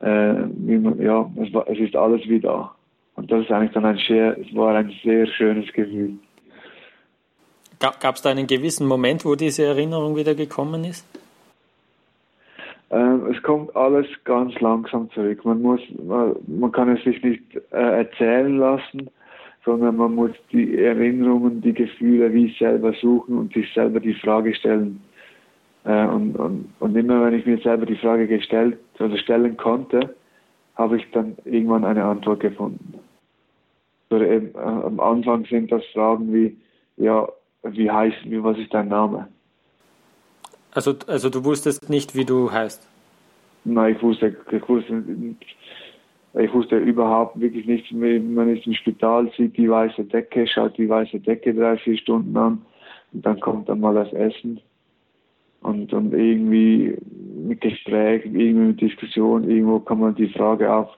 [0.01, 2.71] äh, man, ja, es, war, es ist alles wieder.
[3.15, 6.13] Und das ist eigentlich dann ein sehr, es war ein sehr schönes Gefühl.
[7.79, 11.05] Gab es da einen gewissen Moment, wo diese Erinnerung wieder gekommen ist?
[12.91, 15.45] Ähm, es kommt alles ganz langsam zurück.
[15.45, 19.09] Man muss, man, man kann es sich nicht äh, erzählen lassen,
[19.63, 24.55] sondern man muss die Erinnerungen, die Gefühle wie selber suchen und sich selber die Frage
[24.55, 25.01] stellen.
[25.85, 30.15] Äh, und, und, und immer wenn ich mir selber die Frage gestellt oder stellen konnte,
[30.75, 32.95] habe ich dann irgendwann eine Antwort gefunden.
[34.09, 36.57] Oder eben, äh, am Anfang sind das Fragen wie,
[36.97, 37.27] ja,
[37.63, 39.27] wie heißt, wie, was ist dein Name?
[40.71, 42.87] Also, also du wusstest nicht, wie du heißt?
[43.65, 45.03] Nein, ich wusste, ich wusste,
[46.33, 47.91] ich wusste überhaupt wirklich nichts.
[47.91, 52.35] Man ist im Spital, sieht die weiße Decke, schaut die weiße Decke drei, vier Stunden
[52.37, 52.61] an
[53.13, 54.61] und dann kommt dann mal das Essen
[55.61, 56.97] und, und irgendwie
[57.35, 60.89] mit Gespräch, irgendwie mit Diskussion, irgendwo kann man die Frage auf,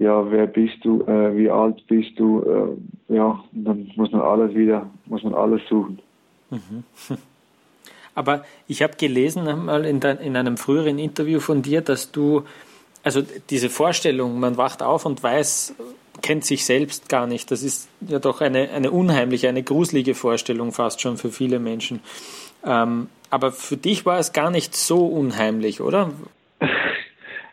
[0.00, 4.54] ja, wer bist du, äh, wie alt bist du, äh, ja, dann muss man alles
[4.54, 5.98] wieder, muss man alles suchen.
[6.48, 6.84] Mhm.
[8.14, 12.44] Aber ich habe gelesen einmal in, in einem früheren Interview von dir, dass du,
[13.02, 15.74] also diese Vorstellung, man wacht auf und weiß,
[16.22, 17.50] kennt sich selbst gar nicht.
[17.50, 22.00] Das ist ja doch eine, eine unheimliche, eine gruselige Vorstellung fast schon für viele Menschen.
[22.64, 26.10] Ähm, aber für dich war es gar nicht so unheimlich, oder?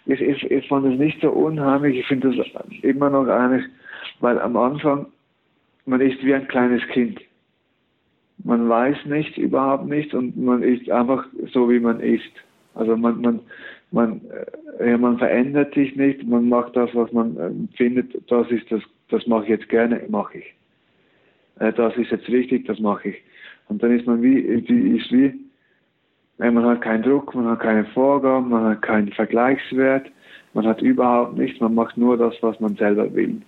[0.07, 1.99] Ich, ich, ich fand es nicht so unheimlich.
[1.99, 2.47] Ich finde das
[2.81, 3.65] immer noch eigentlich,
[4.21, 5.07] weil am Anfang,
[5.85, 7.19] man ist wie ein kleines Kind.
[8.43, 12.31] Man weiß nichts, überhaupt nichts und man ist einfach so, wie man ist.
[12.75, 13.39] Also man, man,
[13.91, 14.21] man,
[14.79, 18.71] äh, ja, man verändert sich nicht, man macht das, was man äh, findet, das ist
[18.71, 20.53] das, das mache ich jetzt gerne, mache ich.
[21.59, 23.15] Äh, das ist jetzt richtig, das mache ich.
[23.69, 25.33] Und dann ist man wie, ist wie,
[26.37, 30.11] man hat keinen Druck, man hat keine Vorgaben, man hat keinen Vergleichswert,
[30.53, 33.41] man hat überhaupt nichts, man macht nur das, was man selber will.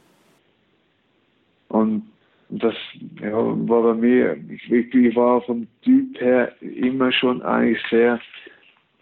[1.69, 2.03] Und
[2.49, 2.73] das
[3.21, 8.19] ja, war bei mir, ich, ich war vom Typ her immer schon eigentlich sehr,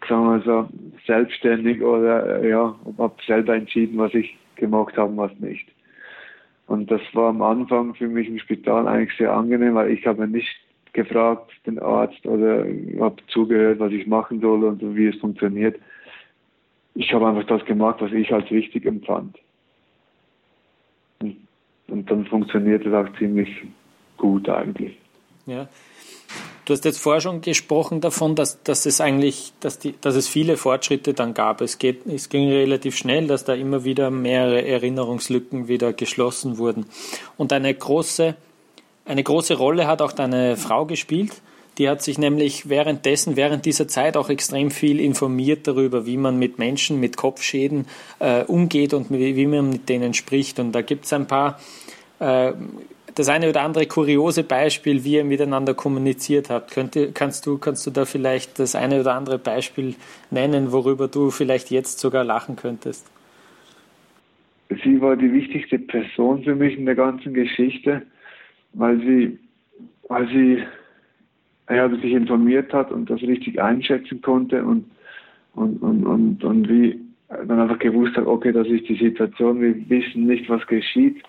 [0.06, 0.68] sagen wir so,
[1.06, 5.66] selbstständig oder ja, habe selber entschieden, was ich gemacht habe und was nicht.
[6.66, 10.28] Und das war am Anfang für mich im Spital eigentlich sehr angenehm, weil ich habe
[10.28, 10.54] nicht
[10.92, 12.64] gefragt, den Arzt, oder
[13.00, 15.78] habe zugehört, was ich machen soll und wie es funktioniert.
[16.94, 19.38] Ich habe einfach das gemacht, was ich als wichtig empfand.
[21.20, 23.48] Und dann funktioniert es auch ziemlich
[24.16, 24.96] gut eigentlich.
[25.46, 25.68] Ja.
[26.66, 30.28] Du hast jetzt vorher schon gesprochen davon, dass, dass es eigentlich, dass, die, dass es
[30.28, 31.62] viele Fortschritte dann gab.
[31.62, 36.84] Es, geht, es ging relativ schnell, dass da immer wieder mehrere Erinnerungslücken wieder geschlossen wurden.
[37.38, 38.36] Und eine große,
[39.08, 41.32] eine große Rolle hat auch deine Frau gespielt.
[41.78, 46.38] Die hat sich nämlich währenddessen, während dieser Zeit auch extrem viel informiert darüber, wie man
[46.38, 47.86] mit Menschen mit Kopfschäden
[48.18, 50.58] äh, umgeht und wie, wie, man mit denen spricht.
[50.58, 51.58] Und da gibt es ein paar
[52.18, 52.52] äh,
[53.14, 56.72] das eine oder andere kuriose Beispiel, wie ihr miteinander kommuniziert habt.
[56.72, 59.94] Könnte, kannst, du, kannst du da vielleicht das eine oder andere Beispiel
[60.30, 63.10] nennen, worüber du vielleicht jetzt sogar lachen könntest?
[64.84, 68.02] Sie war die wichtigste Person für mich in der ganzen Geschichte,
[68.72, 69.38] weil sie,
[70.08, 70.62] weil sie
[71.68, 74.90] ja, sich informiert hat und das richtig einschätzen konnte und,
[75.54, 79.88] und, und, und, und wie dann einfach gewusst hat, okay, das ist die Situation, wir
[79.90, 81.22] wissen nicht, was geschieht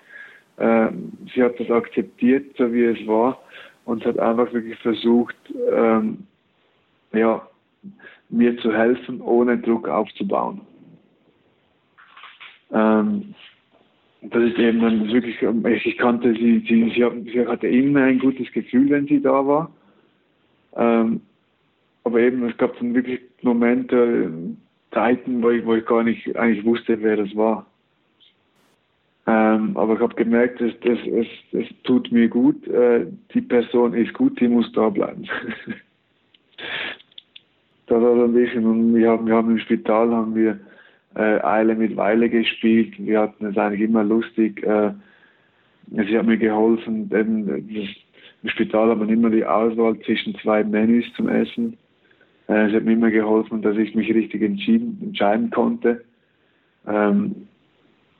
[0.60, 0.90] äh,
[1.34, 3.42] sie hat das akzeptiert, so wie es war,
[3.86, 5.36] und hat einfach wirklich versucht,
[5.72, 6.28] ähm,
[7.14, 7.48] ja,
[8.28, 10.62] mir zu helfen, ohne Druck aufzubauen.
[12.72, 13.34] Ähm,
[14.22, 15.42] das ist eben dann wirklich,
[15.86, 19.72] ich kannte sie, sie, sie, sie hatte immer ein gutes Gefühl, wenn sie da war.
[20.76, 21.22] Ähm,
[22.04, 24.32] aber eben, es gab dann wirklich Momente,
[24.92, 27.66] Zeiten, wo ich, wo ich gar nicht eigentlich wusste, wer das war.
[29.28, 32.68] Ähm, aber ich habe gemerkt, es, es, es, es tut mir gut.
[32.68, 35.24] Äh, die Person ist gut, die muss da bleiben.
[37.88, 38.66] das war so ein bisschen.
[38.66, 40.60] Und wir haben, wir haben im Spital haben wir
[41.20, 42.94] äh, Eile mit Weile gespielt.
[42.98, 44.64] Wir hatten es eigentlich immer lustig.
[44.64, 44.94] Äh,
[45.92, 47.90] sie hat mir geholfen, denn das,
[48.42, 51.78] im Spital hat man immer die Auswahl zwischen zwei Menüs zum Essen.
[52.48, 56.06] Äh, sie hat mir immer geholfen, dass ich mich richtig entscheiden konnte.
[56.88, 57.48] Ähm,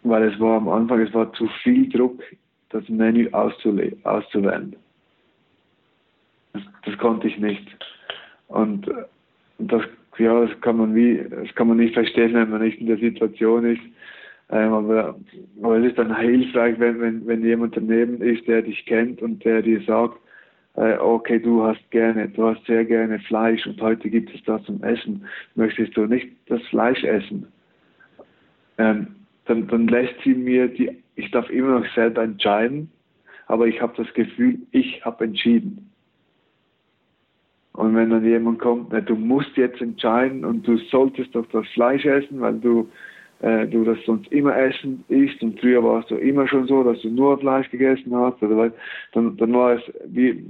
[0.04, 2.22] weil es war am Anfang, es war zu viel Druck,
[2.70, 4.76] das Menü auszuwählen.
[6.54, 7.66] Das, das, konnte ich nicht.
[8.48, 8.92] Und
[9.58, 9.84] das,
[10.20, 12.98] ja, das kann man wie, das kann man nicht verstehen, wenn man nicht in der
[12.98, 13.82] Situation ist.
[14.52, 15.20] Ähm, aber,
[15.62, 19.44] aber es ist dann hilfreich, wenn, wenn, wenn jemand daneben ist, der dich kennt und
[19.46, 20.18] der dir sagt,
[20.76, 24.64] äh, okay, du hast gerne, du hast sehr gerne Fleisch und heute gibt es das
[24.64, 25.26] zum Essen.
[25.56, 27.48] Möchtest du nicht das Fleisch essen?
[28.78, 29.08] Ähm,
[29.46, 32.90] dann, dann lässt sie mir die, ich darf immer noch selber entscheiden,
[33.48, 35.92] aber ich habe das Gefühl, ich habe entschieden.
[37.74, 42.06] Und wenn dann jemand kommt, du musst jetzt entscheiden und du solltest doch das Fleisch
[42.06, 42.90] essen, weil du,
[43.42, 46.84] äh, du das sonst immer essen isst und früher war es so immer schon so,
[46.84, 48.72] dass du nur Fleisch gegessen hast, oder
[49.14, 50.44] dann, dann war es wie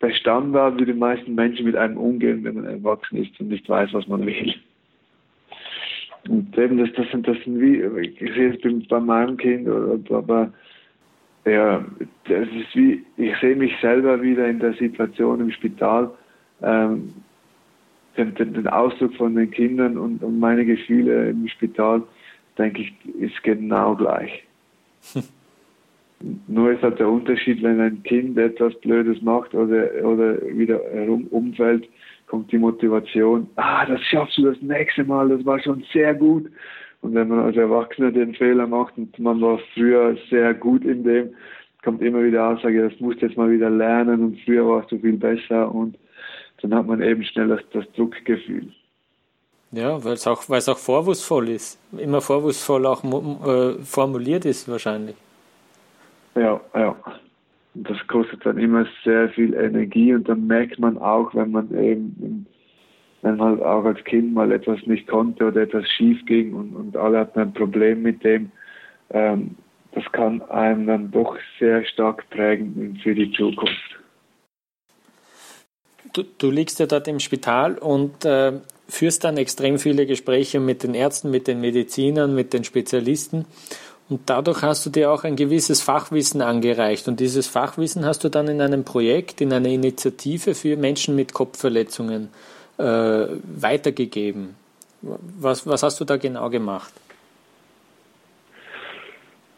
[0.00, 3.68] der Standard, wie die meisten Menschen mit einem umgehen, wenn man erwachsen ist und nicht
[3.68, 4.54] weiß, was man will.
[6.28, 9.68] Und eben, das, das, sind, das sind wie, ich sehe es bei meinem Kind,
[10.10, 10.52] aber
[11.44, 11.84] ja,
[12.24, 16.10] das ist wie, ich sehe mich selber wieder in der Situation im Spital,
[16.62, 17.14] ähm,
[18.16, 22.02] den, den, den, Ausdruck von den Kindern und, und, meine Gefühle im Spital,
[22.56, 24.44] denke ich, ist genau gleich.
[26.46, 31.26] Nur ist halt der Unterschied, wenn ein Kind etwas Blödes macht oder, oder wieder herum
[31.26, 31.86] umfällt,
[32.26, 36.50] kommt die Motivation, ah, das schaffst du das nächste Mal, das war schon sehr gut.
[37.02, 41.04] Und wenn man als Erwachsener den Fehler macht und man war früher sehr gut in
[41.04, 41.30] dem,
[41.84, 44.98] kommt immer wieder Aussage, das musst du jetzt mal wieder lernen und früher warst du
[44.98, 45.96] viel besser und
[46.62, 48.72] dann hat man eben schnell das, das Druckgefühl.
[49.72, 51.78] Ja, weil es auch, weil es auch vorwurfsvoll ist.
[51.98, 55.16] Immer vorwurfsvoll auch äh, formuliert ist wahrscheinlich.
[56.34, 56.96] Ja, ja
[57.84, 62.46] das kostet dann immer sehr viel Energie und dann merkt man auch, wenn man eben,
[63.22, 66.96] wenn man auch als Kind mal etwas nicht konnte oder etwas schief ging und, und
[66.96, 68.50] alle hatten ein Problem mit dem,
[69.10, 69.56] ähm,
[69.92, 73.98] das kann einem dann doch sehr stark prägen für die Zukunft.
[76.12, 78.52] Du, du liegst ja dort im Spital und äh,
[78.88, 83.44] führst dann extrem viele Gespräche mit den Ärzten, mit den Medizinern, mit den Spezialisten.
[84.08, 87.08] Und dadurch hast du dir auch ein gewisses Fachwissen angereicht.
[87.08, 91.32] Und dieses Fachwissen hast du dann in einem Projekt, in einer Initiative für Menschen mit
[91.32, 92.28] Kopfverletzungen
[92.78, 94.54] äh, weitergegeben.
[95.02, 96.92] Was, was hast du da genau gemacht?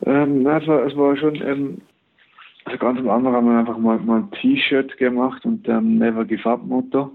[0.06, 1.78] Ähm, es, war, es war schon, ähm,
[2.68, 6.24] also ganz am Anfang haben wir einfach mal, mal ein T-Shirt gemacht und ähm, Never
[6.24, 7.10] Give Up Motto,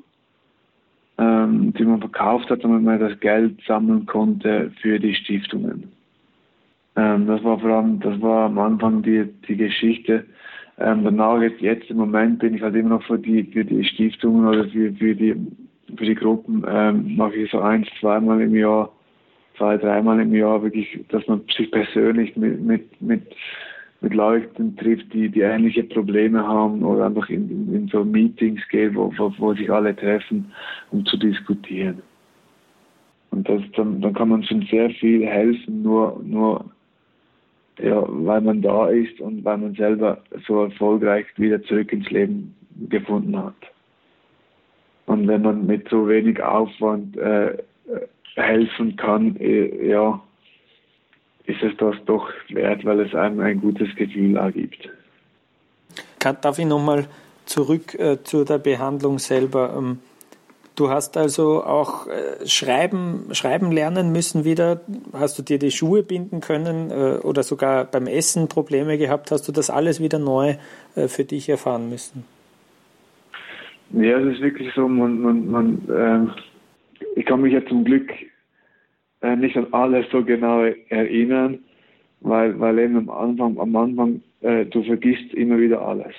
[1.20, 5.92] ähm, die man verkauft hat, damit man das Geld sammeln konnte für die Stiftungen.
[6.96, 10.26] Ähm, das war vor allem, das war am Anfang die, die Geschichte.
[10.80, 13.84] Ähm, danach jetzt, jetzt im Moment bin ich halt immer noch für die, für die
[13.84, 15.36] Stiftungen oder für, für die,
[15.96, 18.92] für die Gruppen, ähm, mache ich so eins, zweimal im Jahr,
[19.56, 23.22] zwei, dreimal im Jahr wirklich, dass man sich persönlich mit, mit, mit,
[24.04, 28.62] mit Leuten trifft, die, die ähnliche Probleme haben oder einfach in, in, in so Meetings
[28.70, 30.52] geht, wo, wo, wo sich alle treffen,
[30.92, 32.02] um zu diskutieren.
[33.32, 36.66] Und das, dann, dann kann man schon sehr viel helfen, nur, nur
[37.80, 42.54] ja, weil man da ist und weil man selber so erfolgreich wieder zurück ins Leben
[42.90, 43.56] gefunden hat.
[45.06, 47.58] Und wenn man mit so wenig Aufwand äh,
[48.36, 50.22] helfen kann, äh, ja,
[51.46, 54.90] ist es das doch wert, weil es einem ein gutes Gefühl ergibt.
[56.20, 57.08] Darf ich nochmal
[57.46, 59.76] zurück äh, zu der Behandlung selber?
[59.78, 60.00] Ähm,
[60.76, 64.82] Du hast also auch äh, schreiben, schreiben lernen müssen wieder.
[65.14, 69.30] Hast du dir die Schuhe binden können äh, oder sogar beim Essen Probleme gehabt?
[69.30, 70.56] Hast du das alles wieder neu
[70.96, 72.26] äh, für dich erfahren müssen?
[73.92, 74.88] Ja, es ist wirklich so.
[74.88, 76.34] Man, man, man,
[77.16, 78.12] äh, ich kann mich ja zum Glück
[79.24, 81.60] äh, nicht an alles so genau erinnern,
[82.22, 86.14] weil, weil eben am Anfang, am Anfang äh, du vergisst immer wieder alles.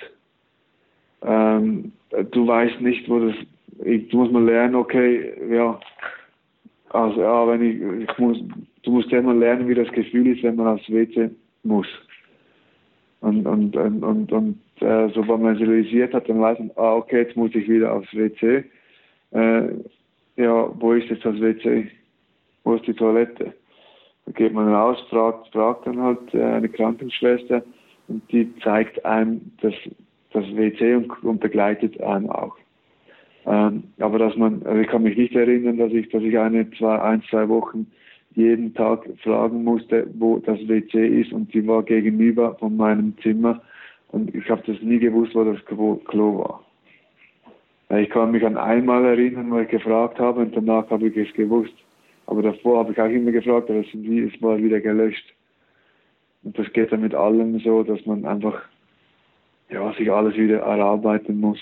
[1.23, 1.93] Ähm,
[2.31, 3.35] du weißt nicht, wo das
[3.83, 5.79] ich muss mal lernen, okay, ja,
[6.89, 8.37] also ja, wenn ich, ich muss,
[8.83, 11.29] du musst ja mal lernen, wie das Gefühl ist, wenn man aufs WC
[11.63, 11.87] muss.
[13.21, 16.95] Und, und, und, und, und äh, sobald man es realisiert hat, dann weiß man, ah,
[16.95, 18.63] okay, jetzt muss ich wieder aufs WC.
[19.31, 19.67] Äh,
[20.37, 21.89] ja, wo ist jetzt das WC?
[22.65, 23.53] Wo ist die Toilette?
[24.25, 27.63] Da geht man raus, fragt, fragt dann halt äh, eine Krankenschwester
[28.07, 29.73] und die zeigt einem das,
[30.33, 32.57] das WC und, und begleitet einen auch.
[33.45, 36.69] Ähm, aber dass man, also ich kann mich nicht erinnern, dass ich, dass ich eine,
[36.71, 37.85] zwei, ein, zwei Wochen
[38.33, 43.61] jeden Tag fragen musste, wo das WC ist und die war gegenüber von meinem Zimmer
[44.11, 46.63] und ich habe das nie gewusst, wo das Klo war.
[47.99, 51.31] Ich kann mich an einmal erinnern, wo ich gefragt habe und danach habe ich es
[51.35, 51.84] gewusst.
[52.27, 55.25] Aber davor habe ich auch immer gefragt, aber es war wieder gelöscht.
[56.43, 58.61] Und das geht dann mit allem so, dass man einfach
[59.69, 61.59] ja, sich alles wieder erarbeiten muss.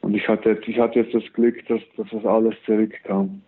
[0.00, 3.42] Und ich hatte, ich hatte jetzt das Glück, dass, dass das alles zurückkam.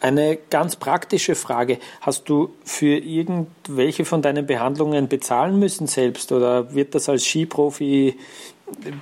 [0.00, 1.78] Eine ganz praktische Frage.
[2.00, 8.14] Hast du für irgendwelche von deinen Behandlungen bezahlen müssen selbst oder wird das als Skiprofi,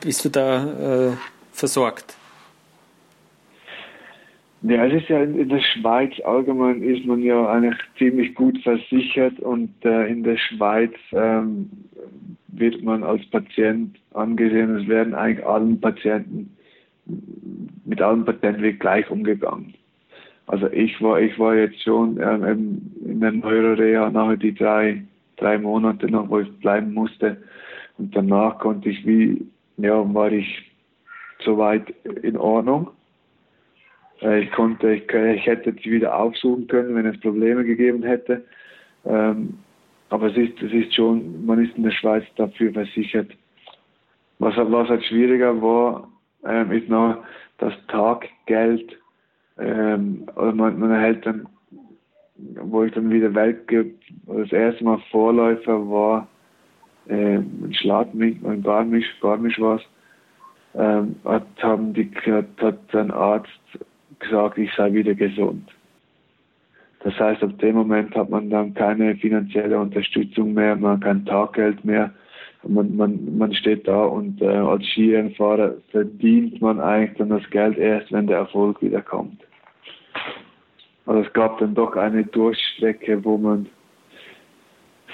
[0.00, 1.12] bist du da äh,
[1.52, 2.16] versorgt?
[4.68, 9.38] Ja, es ist ja in der Schweiz allgemein ist man ja eigentlich ziemlich gut versichert
[9.38, 11.70] und äh, in der Schweiz ähm,
[12.48, 14.74] wird man als Patient angesehen.
[14.76, 16.56] Es werden eigentlich allen Patienten
[17.84, 19.72] mit allen Patienten wird gleich umgegangen.
[20.48, 25.00] Also ich war ich war jetzt schon ähm, in der Neuroreha nachher die drei
[25.36, 27.36] drei Monate noch, wo ich bleiben musste
[27.98, 29.46] und danach konnte ich wie
[29.76, 30.72] ja war ich
[31.44, 31.88] soweit
[32.22, 32.90] in Ordnung
[34.20, 38.44] ich konnte, ich, ich hätte sie wieder aufsuchen können, wenn es Probleme gegeben hätte.
[39.04, 39.58] Ähm,
[40.08, 43.30] aber es ist, es ist schon, man ist in der Schweiz dafür versichert.
[44.38, 46.08] Was, was halt schwieriger war,
[46.46, 47.24] ähm, ist noch
[47.58, 48.96] das Taggeld.
[49.58, 51.48] Ähm, oder man, man erhält dann,
[52.36, 53.86] wo ich dann wieder Weltcup,
[54.26, 56.28] das erste Mal Vorläufer war,
[57.08, 59.82] ähm, ein Schladmilch, ein Garmisch, Garmisch war es,
[60.74, 63.50] ähm, hat, hat, hat ein Arzt
[64.18, 65.68] gesagt, ich sei wieder gesund.
[67.00, 71.24] Das heißt, ab dem Moment hat man dann keine finanzielle Unterstützung mehr, man hat kein
[71.24, 72.12] Taggeld mehr.
[72.66, 77.78] Man, man, man steht da und äh, als Skirennfahrer verdient man eigentlich dann das Geld
[77.78, 79.40] erst, wenn der Erfolg wieder kommt.
[81.04, 83.66] Also es gab dann doch eine Durchstrecke, wo man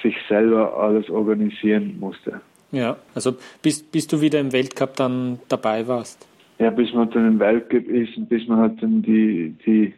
[0.02, 2.40] sich selber alles organisieren musste.
[2.70, 6.26] Ja, also bis, bis du wieder im Weltcup dann dabei warst
[6.62, 9.92] ja, bis man dann im Weltcup ist und bis man halt dann die, die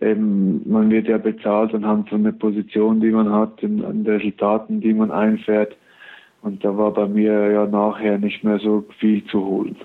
[0.00, 4.80] eben, man wird ja bezahlt anhand von der Position, die man hat, an den Resultaten,
[4.80, 5.76] die man einfährt.
[6.42, 9.76] Und da war bei mir ja nachher nicht mehr so viel zu holen.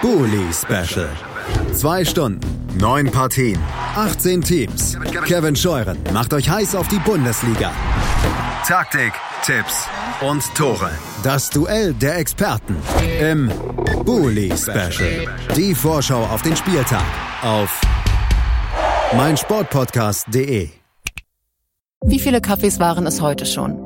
[0.00, 1.08] Bully Special.
[1.72, 2.40] Zwei Stunden,
[2.78, 3.58] neun Partien,
[3.96, 4.98] 18 Teams.
[5.26, 7.72] Kevin Scheuren macht euch heiß auf die Bundesliga.
[8.64, 9.12] Taktik,
[9.42, 9.88] Tipps
[10.20, 10.90] und Tore.
[11.22, 12.76] Das Duell der Experten
[13.20, 13.50] im
[14.04, 15.26] Bully Special.
[15.56, 17.04] Die Vorschau auf den Spieltag
[17.42, 17.80] auf
[19.16, 20.70] meinsportpodcast.de.
[22.04, 23.85] Wie viele Kaffees waren es heute schon?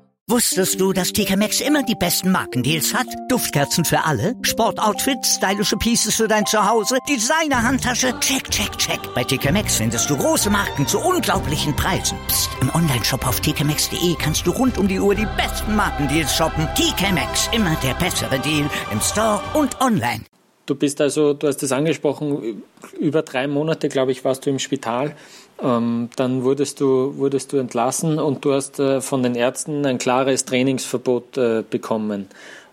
[0.29, 3.07] Wusstest du, dass TK Maxx immer die besten Markendeals hat?
[3.27, 8.99] Duftkerzen für alle, Sportoutfits, stylische Pieces für dein Zuhause, Designer-Handtasche, check, check, check.
[9.13, 12.17] Bei TK Maxx findest du große Marken zu unglaublichen Preisen.
[12.27, 12.49] Psst.
[12.61, 16.65] im Onlineshop auf tkmaxx.de kannst du rund um die Uhr die besten Markendeals shoppen.
[16.75, 20.21] TK Maxx, immer der bessere Deal im Store und online.
[20.65, 22.63] Du bist also, du hast es angesprochen,
[22.97, 25.15] über drei Monate, glaube ich, warst du im Spital.
[25.61, 29.97] Ähm, dann wurdest du, wurdest du entlassen und du hast äh, von den Ärzten ein
[29.97, 32.27] klares Trainingsverbot äh, bekommen.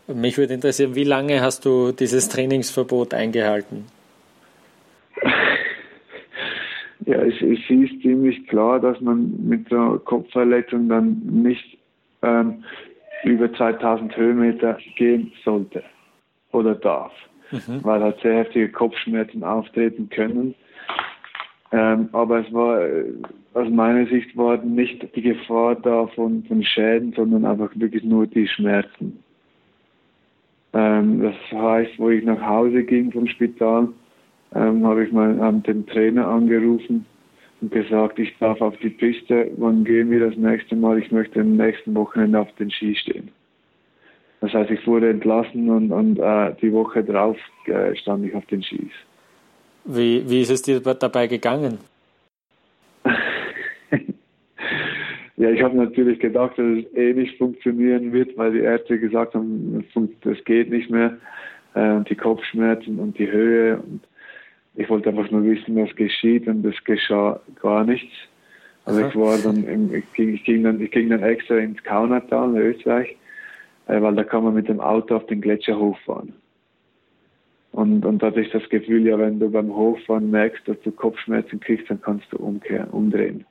[0.07, 3.84] Mich würde interessieren, wie lange hast du dieses Trainingsverbot eingehalten?
[7.05, 11.78] Ja, es, es ist ziemlich klar, dass man mit der Kopfverletzung dann nicht
[12.22, 12.64] ähm,
[13.24, 15.82] über 2000 Höhenmeter gehen sollte
[16.53, 17.12] oder darf,
[17.51, 17.82] mhm.
[17.82, 20.55] weil halt sehr heftige Kopfschmerzen auftreten können.
[21.70, 23.04] Ähm, aber es war, äh,
[23.54, 28.26] aus meiner Sicht war nicht die Gefahr da von, von Schäden, sondern einfach wirklich nur
[28.26, 29.22] die Schmerzen.
[30.72, 33.88] Ähm, das heißt, wo ich nach Hause ging vom Spital,
[34.54, 37.04] ähm, habe ich mal ähm, den Trainer angerufen
[37.60, 40.98] und gesagt, ich darf auf die Piste, wann gehen wir das nächste Mal?
[40.98, 43.30] Ich möchte am nächsten Wochenende auf den Ski stehen.
[44.40, 48.46] Das heißt, ich wurde entlassen und, und äh, die Woche drauf äh, stand ich auf
[48.46, 48.92] den Skis.
[49.85, 51.79] Wie, wie ist es dir dabei gegangen?
[55.37, 59.35] ja, ich habe natürlich gedacht, dass es eh nicht funktionieren wird, weil die Ärzte gesagt
[59.35, 59.85] haben,
[60.22, 61.16] das geht nicht mehr.
[61.74, 63.76] Äh, und die Kopfschmerzen und die Höhe.
[63.76, 64.01] Und
[64.74, 68.12] ich wollte einfach nur wissen, was geschieht und es geschah gar nichts.
[68.85, 71.83] Also ich war dann, im, ich, ging, ich, ging dann, ich ging dann extra ins
[71.83, 73.16] Kaunertal in Österreich,
[73.87, 76.33] äh, weil da kann man mit dem Auto auf den Gletscher hochfahren.
[77.72, 80.90] Und, und da hatte ich das Gefühl, ja, wenn du beim Hochfahren merkst, dass du
[80.90, 83.44] Kopfschmerzen kriegst, dann kannst du umkehren, umdrehen.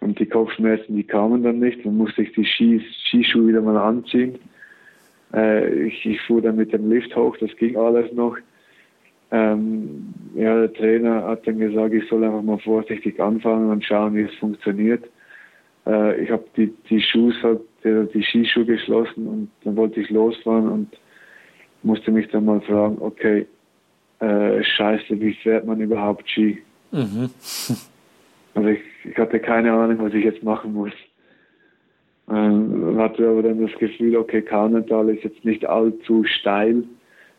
[0.00, 1.84] Und die Kopfschmerzen, die kamen dann nicht.
[1.84, 4.38] Dann musste ich die Skis, Skischuhe wieder mal anziehen.
[5.32, 8.36] Äh, ich, ich fuhr dann mit dem Lift hoch, das ging alles noch.
[9.32, 14.14] Ähm, ja, der Trainer hat dann gesagt, ich soll einfach mal vorsichtig anfangen und schauen,
[14.14, 15.04] wie es funktioniert.
[15.86, 20.96] Äh, ich habe die, Schuhe, die, die Skischuhe geschlossen und dann wollte ich losfahren und
[21.86, 23.46] musste mich dann mal fragen, okay,
[24.20, 26.62] äh, scheiße, wie fährt man überhaupt Ski?
[26.92, 27.30] Mhm.
[28.54, 30.92] Also ich, ich hatte keine Ahnung, was ich jetzt machen muss.
[32.30, 36.84] Ähm, hatte aber dann das Gefühl, okay, Kaunertal ist jetzt nicht allzu steil.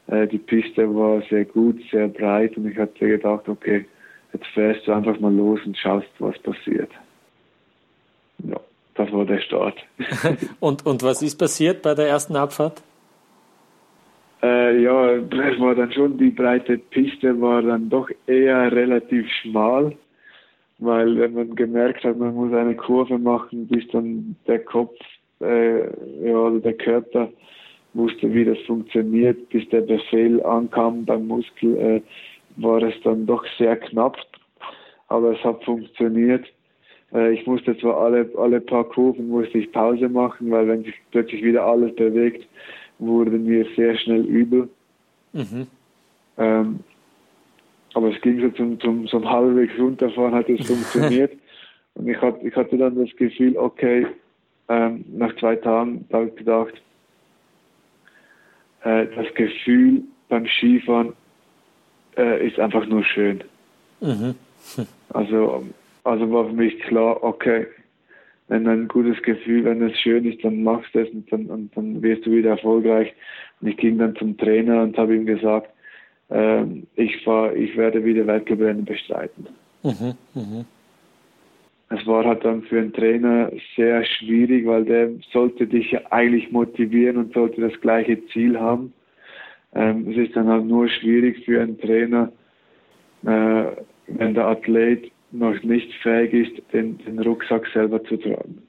[0.06, 3.86] Äh, die Piste war sehr gut, sehr breit und ich hatte gedacht, okay,
[4.32, 6.92] jetzt fährst du einfach mal los und schaust, was passiert.
[8.44, 8.60] Ja,
[8.94, 9.78] das war der Start.
[10.60, 12.84] und, und was ist passiert bei der ersten Abfahrt?
[14.44, 19.96] Äh, ja, es war dann schon, die breite Piste war dann doch eher relativ schmal,
[20.78, 24.96] weil wenn man gemerkt hat, man muss eine Kurve machen, bis dann der Kopf,
[25.42, 25.80] äh,
[26.28, 27.30] ja, oder der Körper
[27.94, 32.02] wusste, wie das funktioniert, bis der Befehl ankam beim Muskel, äh,
[32.58, 34.18] war es dann doch sehr knapp,
[35.08, 36.46] aber es hat funktioniert.
[37.12, 40.96] Äh, ich musste zwar alle, alle paar Kurven musste ich Pause machen, weil wenn sich
[41.12, 42.48] plötzlich wieder alles bewegt,
[43.00, 44.70] wurde mir sehr schnell übel.
[45.34, 45.68] Mhm.
[46.38, 46.80] Ähm,
[47.94, 51.34] aber es ging so zum, zum, zum halbwegs runterfahren, hat es funktioniert.
[51.96, 54.06] Und ich, hat, ich hatte dann das Gefühl, okay,
[54.70, 56.74] ähm, nach zwei Tagen habe ich gedacht,
[58.84, 61.14] äh, das Gefühl beim Skifahren
[62.18, 63.44] äh, ist einfach nur schön.
[64.02, 64.36] Mhm.
[65.14, 65.64] Also,
[66.04, 67.66] also war für mich klar, okay,
[68.48, 71.76] wenn ein gutes Gefühl, wenn es schön ist, dann machst du es und dann, und
[71.76, 73.14] dann wirst du wieder erfolgreich.
[73.62, 75.70] Und ich ging dann zum Trainer und habe ihm gesagt,
[76.30, 76.64] äh,
[76.96, 79.48] ich fahr, ich werde wieder Weltcuprennen bestreiten.
[79.84, 80.66] Mhm, mh.
[81.90, 86.52] Es war halt dann für einen Trainer sehr schwierig, weil der sollte dich ja eigentlich
[86.52, 88.94] motivieren und sollte das gleiche Ziel haben.
[89.74, 92.32] Ähm, es ist dann halt nur schwierig für einen Trainer,
[93.26, 93.64] äh,
[94.08, 98.62] wenn der Athlet noch nicht fähig ist, den, den Rucksack selber zu tragen.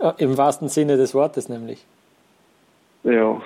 [0.00, 1.84] Ja, Im wahrsten Sinne des Wortes nämlich.
[3.04, 3.40] Ja.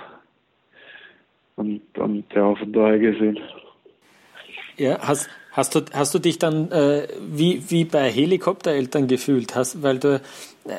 [1.57, 3.39] Und, und ja, von daher gesehen.
[4.77, 9.55] Ja, hast, hast, du, hast du dich dann äh, wie, wie bei Helikoptereltern gefühlt?
[9.55, 10.21] Hast, weil du,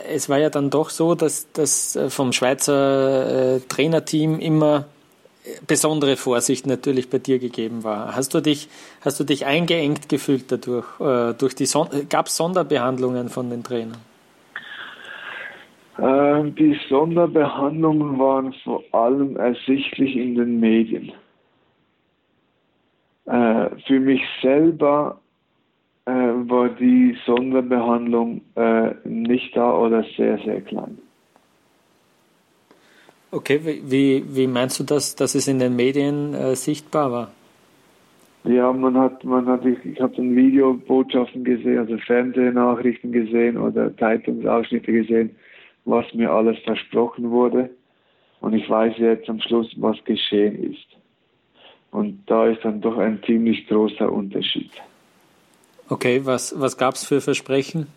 [0.09, 4.85] es war ja dann doch so, dass das äh, vom Schweizer äh, Trainerteam immer
[5.67, 8.15] besondere Vorsicht natürlich bei dir gegeben war.
[8.15, 8.69] Hast du dich,
[9.01, 10.85] hast du dich eingeengt gefühlt dadurch?
[10.99, 13.99] Äh, durch die Son Gab es Sonderbehandlungen von den Trainern?
[15.99, 21.11] Ähm, die Sonderbehandlungen waren vor allem ersichtlich in den Medien.
[23.25, 25.19] Äh, für mich selber
[26.05, 30.97] äh, war die Sonderbehandlung äh, nicht da oder sehr, sehr klein.
[33.33, 37.31] Okay, wie, wie meinst du das, dass es in den Medien äh, sichtbar war?
[38.43, 43.97] Ja, man hat, man hat, ich, ich habe dann Videobotschaften gesehen, also Fernsehnachrichten gesehen oder
[43.97, 45.35] Zeitungsausschnitte gesehen,
[45.85, 47.71] was mir alles versprochen wurde.
[48.39, 50.85] Und ich weiß jetzt am Schluss, was geschehen ist.
[51.89, 54.69] Und da ist dann doch ein ziemlich großer Unterschied.
[55.89, 57.87] Okay, was, was gab es für Versprechen?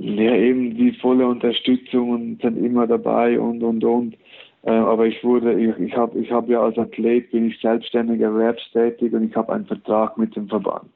[0.00, 4.16] Ja, eben die volle Unterstützung und sind immer dabei und und und.
[4.62, 8.20] Äh, aber ich wurde, ich, ich habe ich hab ja als Athlet bin ich selbstständig
[8.20, 10.90] erwerbstätig und ich habe einen Vertrag mit dem Verband.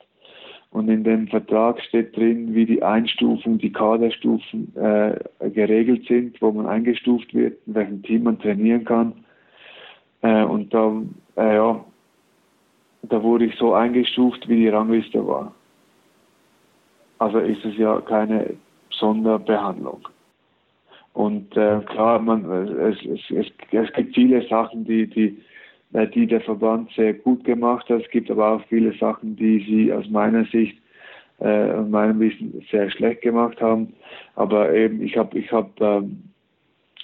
[0.71, 6.51] Und in dem Vertrag steht drin, wie die Einstufung, die Kaderstufen äh, geregelt sind, wo
[6.51, 9.13] man eingestuft wird, in welchem Team man trainieren kann.
[10.23, 11.03] Äh, und da,
[11.37, 11.85] äh, ja,
[13.03, 15.55] da wurde ich so eingestuft, wie die Rangliste war.
[17.19, 18.55] Also ist es ja keine
[19.03, 20.09] Sonderbehandlung.
[21.13, 22.49] Und äh, klar, man,
[22.79, 25.37] es, es, es, es gibt viele Sachen, die, die,
[25.93, 28.03] äh, die der Verband sehr gut gemacht hat.
[28.03, 30.79] Es gibt aber auch viele Sachen, die sie aus meiner Sicht
[31.41, 33.93] äh, und meinem Wissen sehr schlecht gemacht haben.
[34.37, 36.23] Aber eben, ich habe, ich habe, ähm,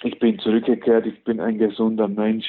[0.03, 1.05] ich bin zurückgekehrt.
[1.05, 2.47] Ich bin ein gesunder Mensch.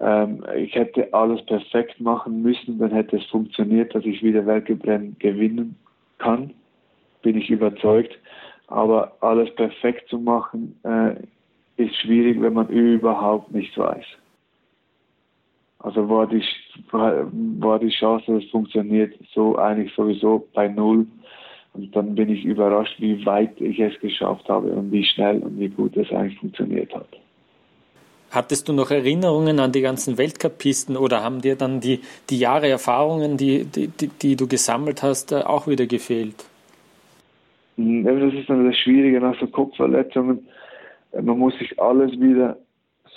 [0.00, 5.16] Ähm, ich hätte alles perfekt machen müssen, dann hätte es funktioniert, dass ich wieder Weltcuprennen
[5.20, 5.76] gewinnen
[6.18, 6.50] kann.
[7.22, 8.18] Bin ich überzeugt.
[8.68, 11.14] Aber alles perfekt zu machen, äh,
[11.76, 14.04] ist schwierig, wenn man überhaupt nichts weiß.
[15.78, 16.42] Also war die,
[16.92, 21.06] war die Chance, dass es funktioniert, so eigentlich sowieso bei Null.
[21.74, 25.58] Und dann bin ich überrascht, wie weit ich es geschafft habe und wie schnell und
[25.58, 27.08] wie gut es eigentlich funktioniert hat.
[28.30, 32.00] Hattest du noch Erinnerungen an die ganzen Weltcup-Pisten oder haben dir dann die,
[32.30, 36.46] die Jahre Erfahrungen, die, die, die, die du gesammelt hast, äh, auch wieder gefehlt?
[37.76, 40.46] Hm, das ist dann das Schwierige nach so Kopfverletzungen.
[41.12, 42.58] Man muss sich alles wieder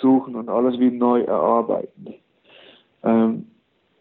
[0.00, 2.14] suchen und alles wieder neu erarbeiten.
[3.04, 3.46] Ähm,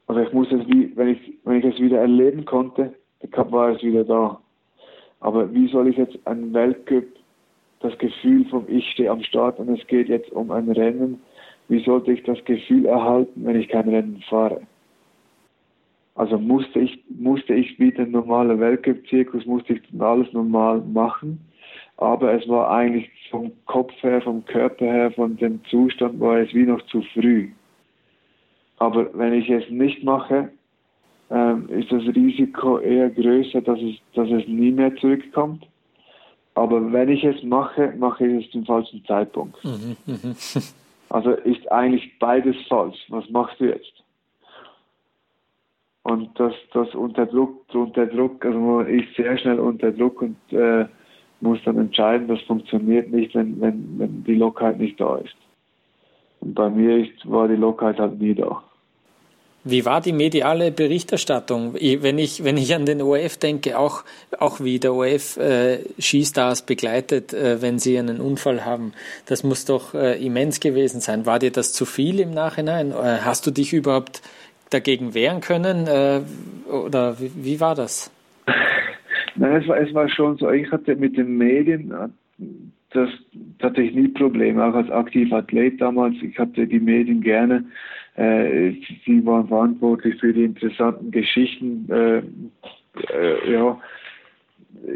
[0.08, 2.94] also ich muss es wie, wenn ich, wenn ich es wieder erleben konnte,
[3.32, 4.40] dann war es wieder da.
[5.20, 7.06] Aber wie soll ich jetzt einen Weltcup,
[7.80, 11.22] das Gefühl vom Ich stehe am Start und es geht jetzt um ein Rennen,
[11.68, 14.62] wie sollte ich das Gefühl erhalten, wenn ich kein Rennen fahre?
[16.16, 21.40] Also musste ich, musste ich wie der normale Weltcup-Zirkus, musste ich alles normal machen.
[21.98, 26.54] Aber es war eigentlich vom Kopf her, vom Körper her, von dem Zustand war es
[26.54, 27.50] wie noch zu früh.
[28.78, 30.50] Aber wenn ich es nicht mache,
[31.30, 35.66] ähm, ist das Risiko eher größer, dass es, dass es nie mehr zurückkommt.
[36.54, 39.62] Aber wenn ich es mache, mache ich es zum falschen Zeitpunkt.
[39.64, 40.36] Mhm, mhm.
[41.10, 42.98] also ist eigentlich beides falsch.
[43.10, 44.05] Was machst du jetzt?
[46.06, 50.38] Und das, das unter Druck, unter Druck, also man ist sehr schnell unter Druck und
[50.52, 50.86] äh,
[51.42, 55.36] muss dann entscheiden, das funktioniert nicht, wenn, wenn, wenn die Lockerheit nicht da ist.
[56.42, 58.62] Und bei mir ist, war die Lockerheit halt nie da.
[59.68, 61.74] Wie war die mediale Berichterstattung?
[61.74, 64.04] Wenn ich, wenn ich an den ORF denke, auch,
[64.38, 68.94] auch wie der ORF äh, Skistars begleitet, äh, wenn sie einen Unfall haben,
[69.26, 71.26] das muss doch äh, immens gewesen sein.
[71.26, 72.92] War dir das zu viel im Nachhinein?
[72.92, 74.22] Äh, hast du dich überhaupt
[74.76, 75.88] dagegen wehren können?
[75.88, 76.22] Äh,
[76.70, 78.12] oder wie, wie, war das?
[79.36, 80.50] Nein, es war, es war schon so.
[80.52, 81.94] Ich hatte mit den Medien,
[82.92, 83.10] das,
[83.60, 86.16] das hatte nie Probleme, auch als aktiver Athlet damals.
[86.22, 87.66] Ich hatte die Medien gerne
[88.16, 88.74] äh,
[89.06, 91.88] sie waren verantwortlich für die interessanten Geschichten.
[91.92, 92.18] Äh,
[93.14, 93.80] äh, ja,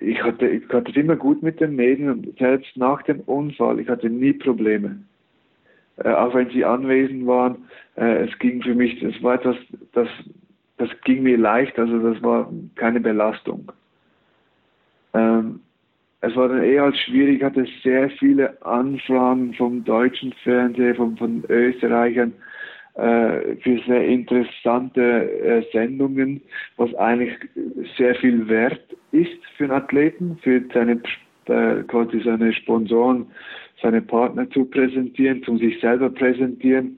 [0.02, 3.80] ich hatte, ich hatte es immer gut mit den Medien und selbst nach dem Unfall,
[3.80, 5.00] ich hatte nie Probleme.
[6.04, 9.56] Äh, auch wenn sie anwesend waren, äh, es ging für mich, das war etwas,
[9.94, 10.08] das,
[10.78, 13.72] das ging mir leicht, also das war keine Belastung.
[15.14, 15.60] Ähm,
[16.22, 21.44] es war dann eher als schwierig, hatte sehr viele Anfragen vom deutschen Fernsehen, von, von
[21.48, 22.34] Österreichern,
[22.96, 26.42] äh, für sehr interessante äh, Sendungen,
[26.78, 27.34] was eigentlich
[27.98, 28.82] sehr viel wert
[29.12, 31.02] ist für einen Athleten, für seine
[31.46, 33.26] äh, quasi seine Sponsoren,
[33.82, 36.98] seine Partner zu präsentieren, zum sich selber präsentieren.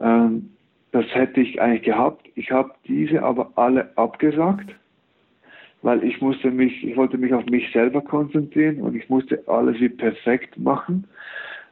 [0.00, 0.50] Ähm,
[0.92, 2.28] das hätte ich eigentlich gehabt.
[2.34, 4.74] Ich habe diese aber alle abgesagt,
[5.82, 9.80] weil ich musste mich, ich wollte mich auf mich selber konzentrieren und ich musste alles
[9.80, 11.04] wie perfekt machen.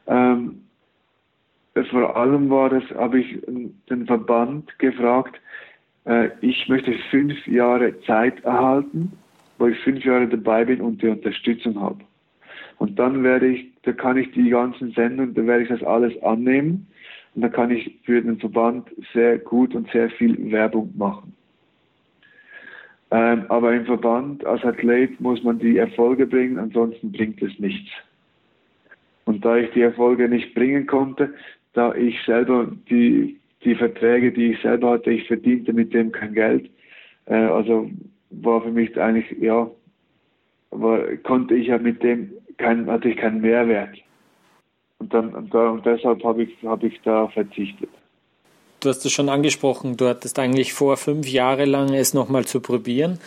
[0.07, 0.61] Ähm,
[1.91, 3.41] vor allem war das, habe ich
[3.89, 5.39] den Verband gefragt,
[6.05, 9.11] äh, ich möchte fünf Jahre Zeit erhalten,
[9.57, 11.99] wo ich fünf Jahre dabei bin und die Unterstützung habe.
[12.77, 16.21] Und dann werde ich, da kann ich die ganzen Sendungen, da werde ich das alles
[16.23, 16.87] annehmen
[17.35, 21.33] und da kann ich für den Verband sehr gut und sehr viel Werbung machen.
[23.11, 27.89] Ähm, aber im Verband als Athlet muss man die Erfolge bringen, ansonsten bringt es nichts.
[29.25, 31.33] Und da ich die Erfolge nicht bringen konnte,
[31.73, 36.33] da ich selber die, die Verträge, die ich selber hatte, ich verdiente mit dem kein
[36.33, 36.69] Geld.
[37.25, 37.89] Äh, also
[38.29, 39.69] war für mich eigentlich, ja,
[40.71, 43.97] war, konnte ich ja mit dem kein, hatte ich keinen Mehrwert.
[44.99, 47.89] Und dann und, da, und deshalb habe ich, habe ich da verzichtet.
[48.81, 52.61] Du hast es schon angesprochen, du hattest eigentlich vor, fünf Jahre lang es nochmal zu
[52.61, 53.19] probieren.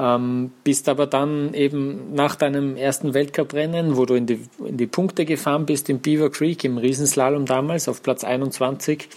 [0.00, 4.86] Ähm, bist aber dann eben nach deinem ersten Weltcuprennen, wo du in die, in die
[4.86, 9.08] Punkte gefahren bist, in Beaver Creek im Riesenslalom damals auf Platz 21,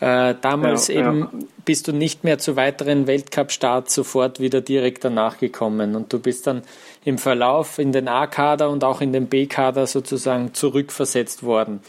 [0.00, 1.30] äh, damals ja, eben ja.
[1.64, 6.48] bist du nicht mehr zu weiteren Weltcup-Starts sofort wieder direkt danach gekommen und du bist
[6.48, 6.62] dann
[7.04, 11.80] im Verlauf in den A-Kader und auch in den B-Kader sozusagen zurückversetzt worden.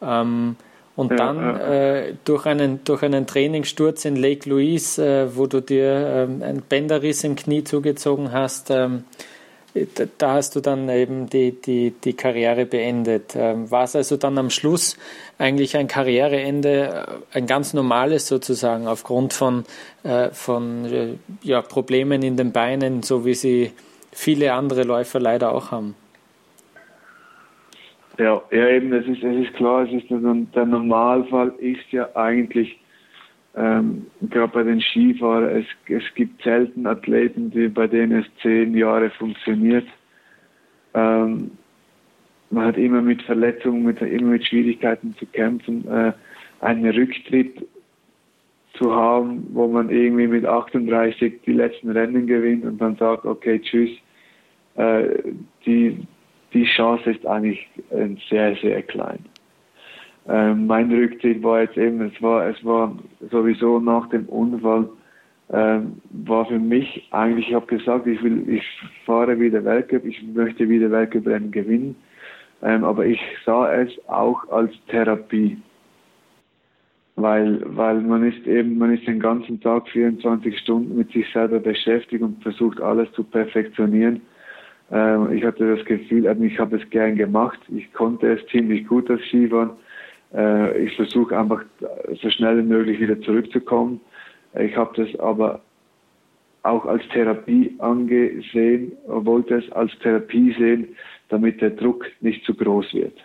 [0.00, 0.56] Ähm,
[0.96, 1.58] und ja, dann ja.
[1.58, 6.62] Äh, durch, einen, durch einen Trainingssturz in Lake Louise, äh, wo du dir ähm, ein
[6.62, 9.04] Bänderriss im Knie zugezogen hast, ähm,
[10.18, 13.34] da hast du dann eben die, die, die Karriere beendet.
[13.36, 14.96] Ähm, war es also dann am Schluss
[15.38, 19.64] eigentlich ein Karriereende, äh, ein ganz normales sozusagen, aufgrund von,
[20.02, 21.08] äh, von äh,
[21.42, 23.72] ja, Problemen in den Beinen, so wie sie
[24.12, 25.94] viele andere Läufer leider auch haben?
[28.18, 32.78] Ja, ja eben, es ist, es ist klar, es ist der Normalfall ist ja eigentlich,
[33.54, 38.74] ähm, gerade bei den Skifahrern, es, es gibt selten Athleten, die, bei denen es zehn
[38.76, 39.86] Jahre funktioniert.
[40.94, 41.50] Ähm,
[42.50, 45.86] man hat immer mit Verletzungen, mit, immer mit Schwierigkeiten zu kämpfen.
[45.88, 46.12] Äh,
[46.60, 47.66] einen Rücktritt
[48.74, 53.60] zu haben, wo man irgendwie mit 38 die letzten Rennen gewinnt und dann sagt, okay,
[53.60, 53.90] tschüss,
[54.76, 55.22] äh,
[55.64, 56.06] die,
[56.56, 59.18] die Chance ist eigentlich äh, sehr, sehr klein.
[60.28, 62.96] Ähm, mein Rücktritt war jetzt eben, es war, es war
[63.30, 64.88] sowieso nach dem Unfall,
[65.52, 68.64] ähm, war für mich eigentlich, ich habe gesagt, ich will, ich
[69.04, 71.94] fahre wieder Weltcup, ich möchte wieder Weltcuprennen gewinnen,
[72.62, 75.58] ähm, aber ich sah es auch als Therapie,
[77.16, 81.60] weil, weil man ist eben, man ist den ganzen Tag 24 Stunden mit sich selber
[81.60, 84.22] beschäftigt und versucht alles zu perfektionieren
[84.90, 87.58] ähm, ich hatte das Gefühl, ähm, ich habe es gern gemacht.
[87.68, 89.70] Ich konnte es ziemlich gut als Skifahren.
[90.34, 91.64] Äh, ich versuche einfach
[92.20, 94.00] so schnell wie möglich wieder zurückzukommen.
[94.58, 95.60] Ich habe das aber
[96.62, 100.88] auch als Therapie angesehen, wollte es als Therapie sehen,
[101.28, 103.16] damit der Druck nicht zu groß wird.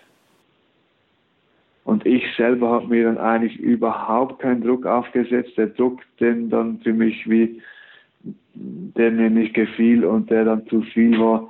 [1.83, 5.57] Und ich selber habe mir dann eigentlich überhaupt keinen Druck aufgesetzt.
[5.57, 7.61] Der Druck, den dann für mich wie,
[8.53, 11.47] der mir nicht gefiel und der dann zu viel war,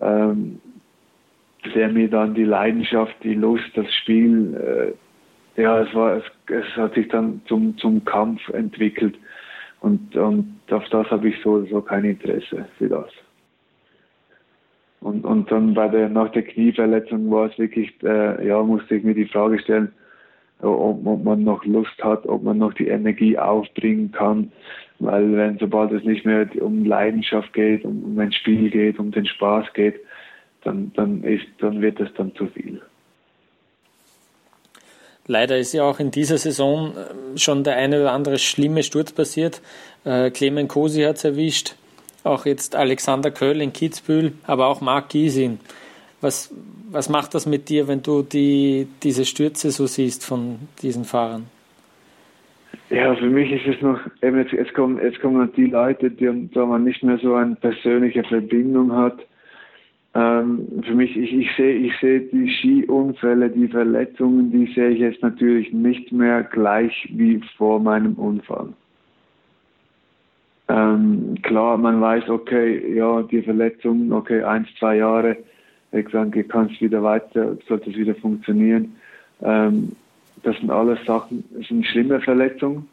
[0.00, 0.60] ähm,
[1.74, 6.76] der mir dann die Leidenschaft, die Lust, das Spiel, äh, ja, es war, es, es
[6.76, 9.16] hat sich dann zum, zum Kampf entwickelt.
[9.80, 13.10] Und, und auf das habe ich so, so kein Interesse für das.
[15.00, 19.04] Und, und dann bei der, nach der Knieverletzung war es wirklich, äh, ja, musste ich
[19.04, 19.92] mir die Frage stellen,
[20.62, 24.52] ob, ob, man noch Lust hat, ob man noch die Energie aufbringen kann.
[24.98, 29.10] Weil wenn, sobald es nicht mehr um Leidenschaft geht, um, um ein Spiel geht, um
[29.10, 30.00] den Spaß geht,
[30.64, 32.80] dann, dann ist, dann wird es dann zu viel.
[35.28, 39.12] Leider ist ja auch in dieser Saison ähm, schon der eine oder andere schlimme Sturz
[39.12, 39.60] passiert.
[40.04, 41.74] Äh, Clement Kosi hat es erwischt,
[42.22, 45.58] auch jetzt Alexander Köll in Kitzbühel, aber auch Marc Giesin.
[46.26, 46.52] Was,
[46.90, 51.44] was macht das mit dir, wenn du die, diese Stürze so siehst von diesen Fahrern?
[52.90, 56.48] Ja, für mich ist es noch, eben jetzt, jetzt kommen, jetzt kommen die Leute, die,
[56.52, 59.18] da man nicht mehr so eine persönliche Verbindung hat
[60.16, 65.00] ähm, für mich, ich, ich sehe ich sehe die Skiunfälle, die Verletzungen, die sehe ich
[65.00, 68.68] jetzt natürlich nicht mehr gleich wie vor meinem Unfall.
[70.68, 75.36] Ähm, klar, man weiß, okay, ja, die Verletzungen, okay, eins, zwei Jahre,
[75.96, 78.96] ich sage, kann es wieder weiter, sollte es wieder funktionieren.
[79.42, 79.92] Ähm,
[80.42, 82.88] das sind alles Sachen, es sind schlimme Verletzungen.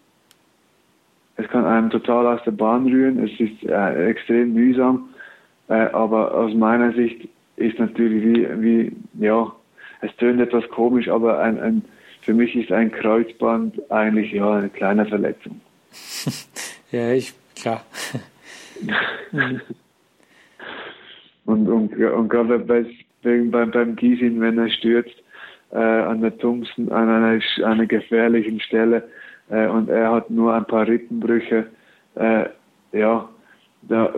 [1.35, 5.09] Es kann einem total aus der Bahn rühren, es ist äh, extrem mühsam.
[5.67, 9.51] Äh, aber aus meiner Sicht ist natürlich wie, wie ja,
[10.01, 11.85] es tönt etwas komisch, aber ein, ein,
[12.21, 15.61] für mich ist ein Kreuzband eigentlich ja eine kleine Verletzung.
[16.91, 17.83] ja, ich, klar.
[21.53, 22.85] und, und, und gerade bei,
[23.23, 25.15] beim, beim Giesin, wenn er stürzt,
[25.71, 29.03] äh, an der Thompson, an einer, einer gefährlichen Stelle,
[29.49, 31.67] äh, und er hat nur ein paar Rippenbrüche,
[32.15, 32.45] äh,
[32.91, 33.29] ja,
[33.83, 34.13] da,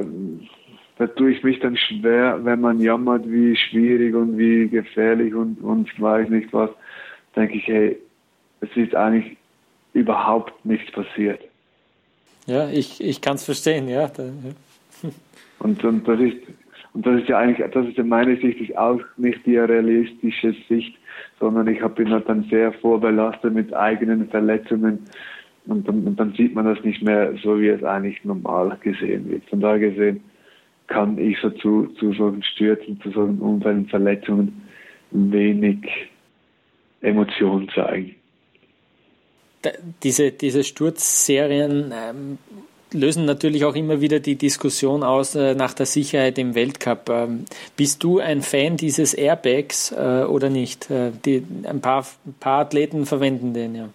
[0.97, 5.61] da tue ich mich dann schwer, wenn man jammert, wie schwierig und wie gefährlich und,
[5.61, 6.69] und weiß nicht was,
[7.36, 7.97] denke ich, hey,
[8.61, 9.38] es ist eigentlich
[9.93, 11.41] überhaupt nichts passiert.
[12.47, 14.11] Ja, ich, ich kann es verstehen, ja.
[15.59, 16.38] Und, und das ist
[16.95, 20.95] und das ist ja eigentlich, das ist ja meine Sicht auch nicht die realistische Sicht,
[21.41, 24.99] sondern ich bin halt dann sehr vorbelastet mit eigenen Verletzungen
[25.65, 29.29] und dann, und dann sieht man das nicht mehr so, wie es eigentlich normal gesehen
[29.29, 29.43] wird.
[29.49, 30.23] Von daher gesehen,
[30.87, 34.61] kann ich so zu, zu solchen Stürzen, zu solchen Unfällen, Verletzungen
[35.11, 35.79] wenig
[37.01, 38.15] Emotionen zeigen.
[40.01, 42.37] Diese, diese Sturzserien ähm,
[42.93, 47.09] lösen natürlich auch immer wieder die Diskussion aus äh, nach der Sicherheit im Weltcup.
[47.09, 47.45] Ähm,
[47.77, 50.89] bist du ein Fan dieses Airbags äh, oder nicht?
[50.89, 53.89] Äh, die, ein, paar, ein paar Athleten verwenden den, ja.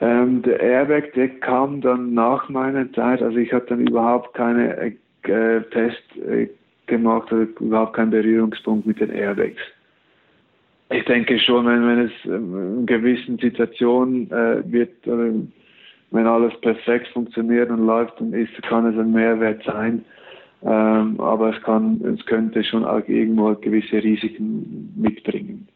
[0.00, 4.74] Ähm, der Airbag, der kam dann nach meiner Zeit, also ich hatte dann überhaupt keine
[4.78, 6.48] äh, Test äh,
[6.86, 9.60] gemacht, oder überhaupt keinen Berührungspunkt mit den Airbags.
[10.92, 15.06] Ich denke schon, wenn, wenn es ähm, in gewissen Situationen äh, wird,
[16.10, 20.04] wenn alles perfekt funktioniert und läuft, dann ist, kann es ein Mehrwert sein.
[20.62, 25.68] Ähm, aber es kann, es könnte schon auch irgendwo gewisse Risiken mitbringen.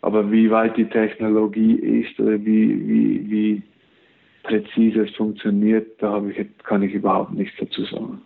[0.00, 3.62] Aber wie weit die Technologie ist oder wie, wie, wie
[4.44, 8.22] präzise es funktioniert, da ich, kann ich überhaupt nichts dazu sagen.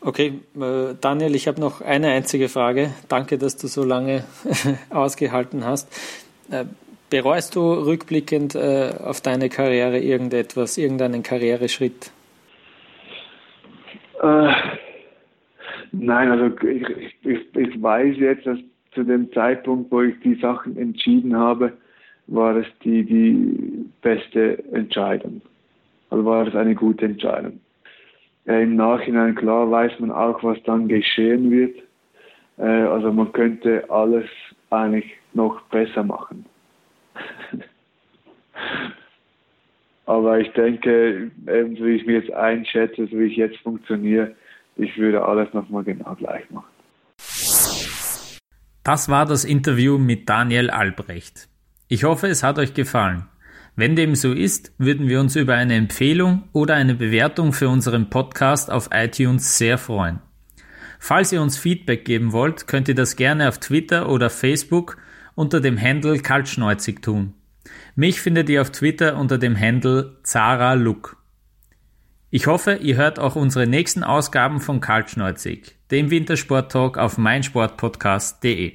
[0.00, 2.90] Okay, äh, Daniel, ich habe noch eine einzige Frage.
[3.08, 4.24] Danke, dass du so lange
[4.90, 5.90] ausgehalten hast.
[6.50, 6.66] Äh,
[7.14, 12.10] bereust du rückblickend äh, auf deine Karriere irgendetwas, irgendeinen Karriereschritt?
[14.20, 14.52] Äh,
[15.92, 16.82] nein, also ich,
[17.22, 18.58] ich, ich weiß jetzt, dass
[18.96, 21.72] zu dem Zeitpunkt, wo ich die Sachen entschieden habe,
[22.26, 25.40] war es die, die beste Entscheidung.
[26.10, 27.60] Also war es eine gute Entscheidung.
[28.44, 31.76] Ja, Im Nachhinein, klar, weiß man auch, was dann geschehen wird.
[32.58, 34.26] Äh, also man könnte alles
[34.70, 36.44] eigentlich noch besser machen.
[40.06, 44.34] Aber ich denke, eben wie ich mich jetzt einschätze, so wie ich jetzt funktioniere,
[44.76, 46.66] ich würde alles nochmal genau gleich machen.
[48.82, 51.48] Das war das Interview mit Daniel Albrecht.
[51.88, 53.24] Ich hoffe, es hat euch gefallen.
[53.76, 58.10] Wenn dem so ist, würden wir uns über eine Empfehlung oder eine Bewertung für unseren
[58.10, 60.20] Podcast auf iTunes sehr freuen.
[61.00, 64.96] Falls ihr uns Feedback geben wollt, könnt ihr das gerne auf Twitter oder Facebook
[65.34, 67.34] unter dem Handle Kaltschneuzig tun.
[67.94, 71.16] Mich findet ihr auf Twitter unter dem Handle Zara Look.
[72.30, 78.72] Ich hoffe, ihr hört auch unsere nächsten Ausgaben von Kaltschneuzig, dem Wintersport-Talk auf meinsportpodcast.de.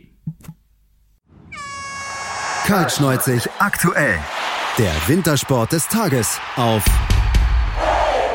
[2.66, 4.18] Kaltschneuzig aktuell.
[4.78, 6.86] Der Wintersport des Tages auf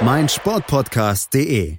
[0.02, 1.78] meinsportpodcast.de.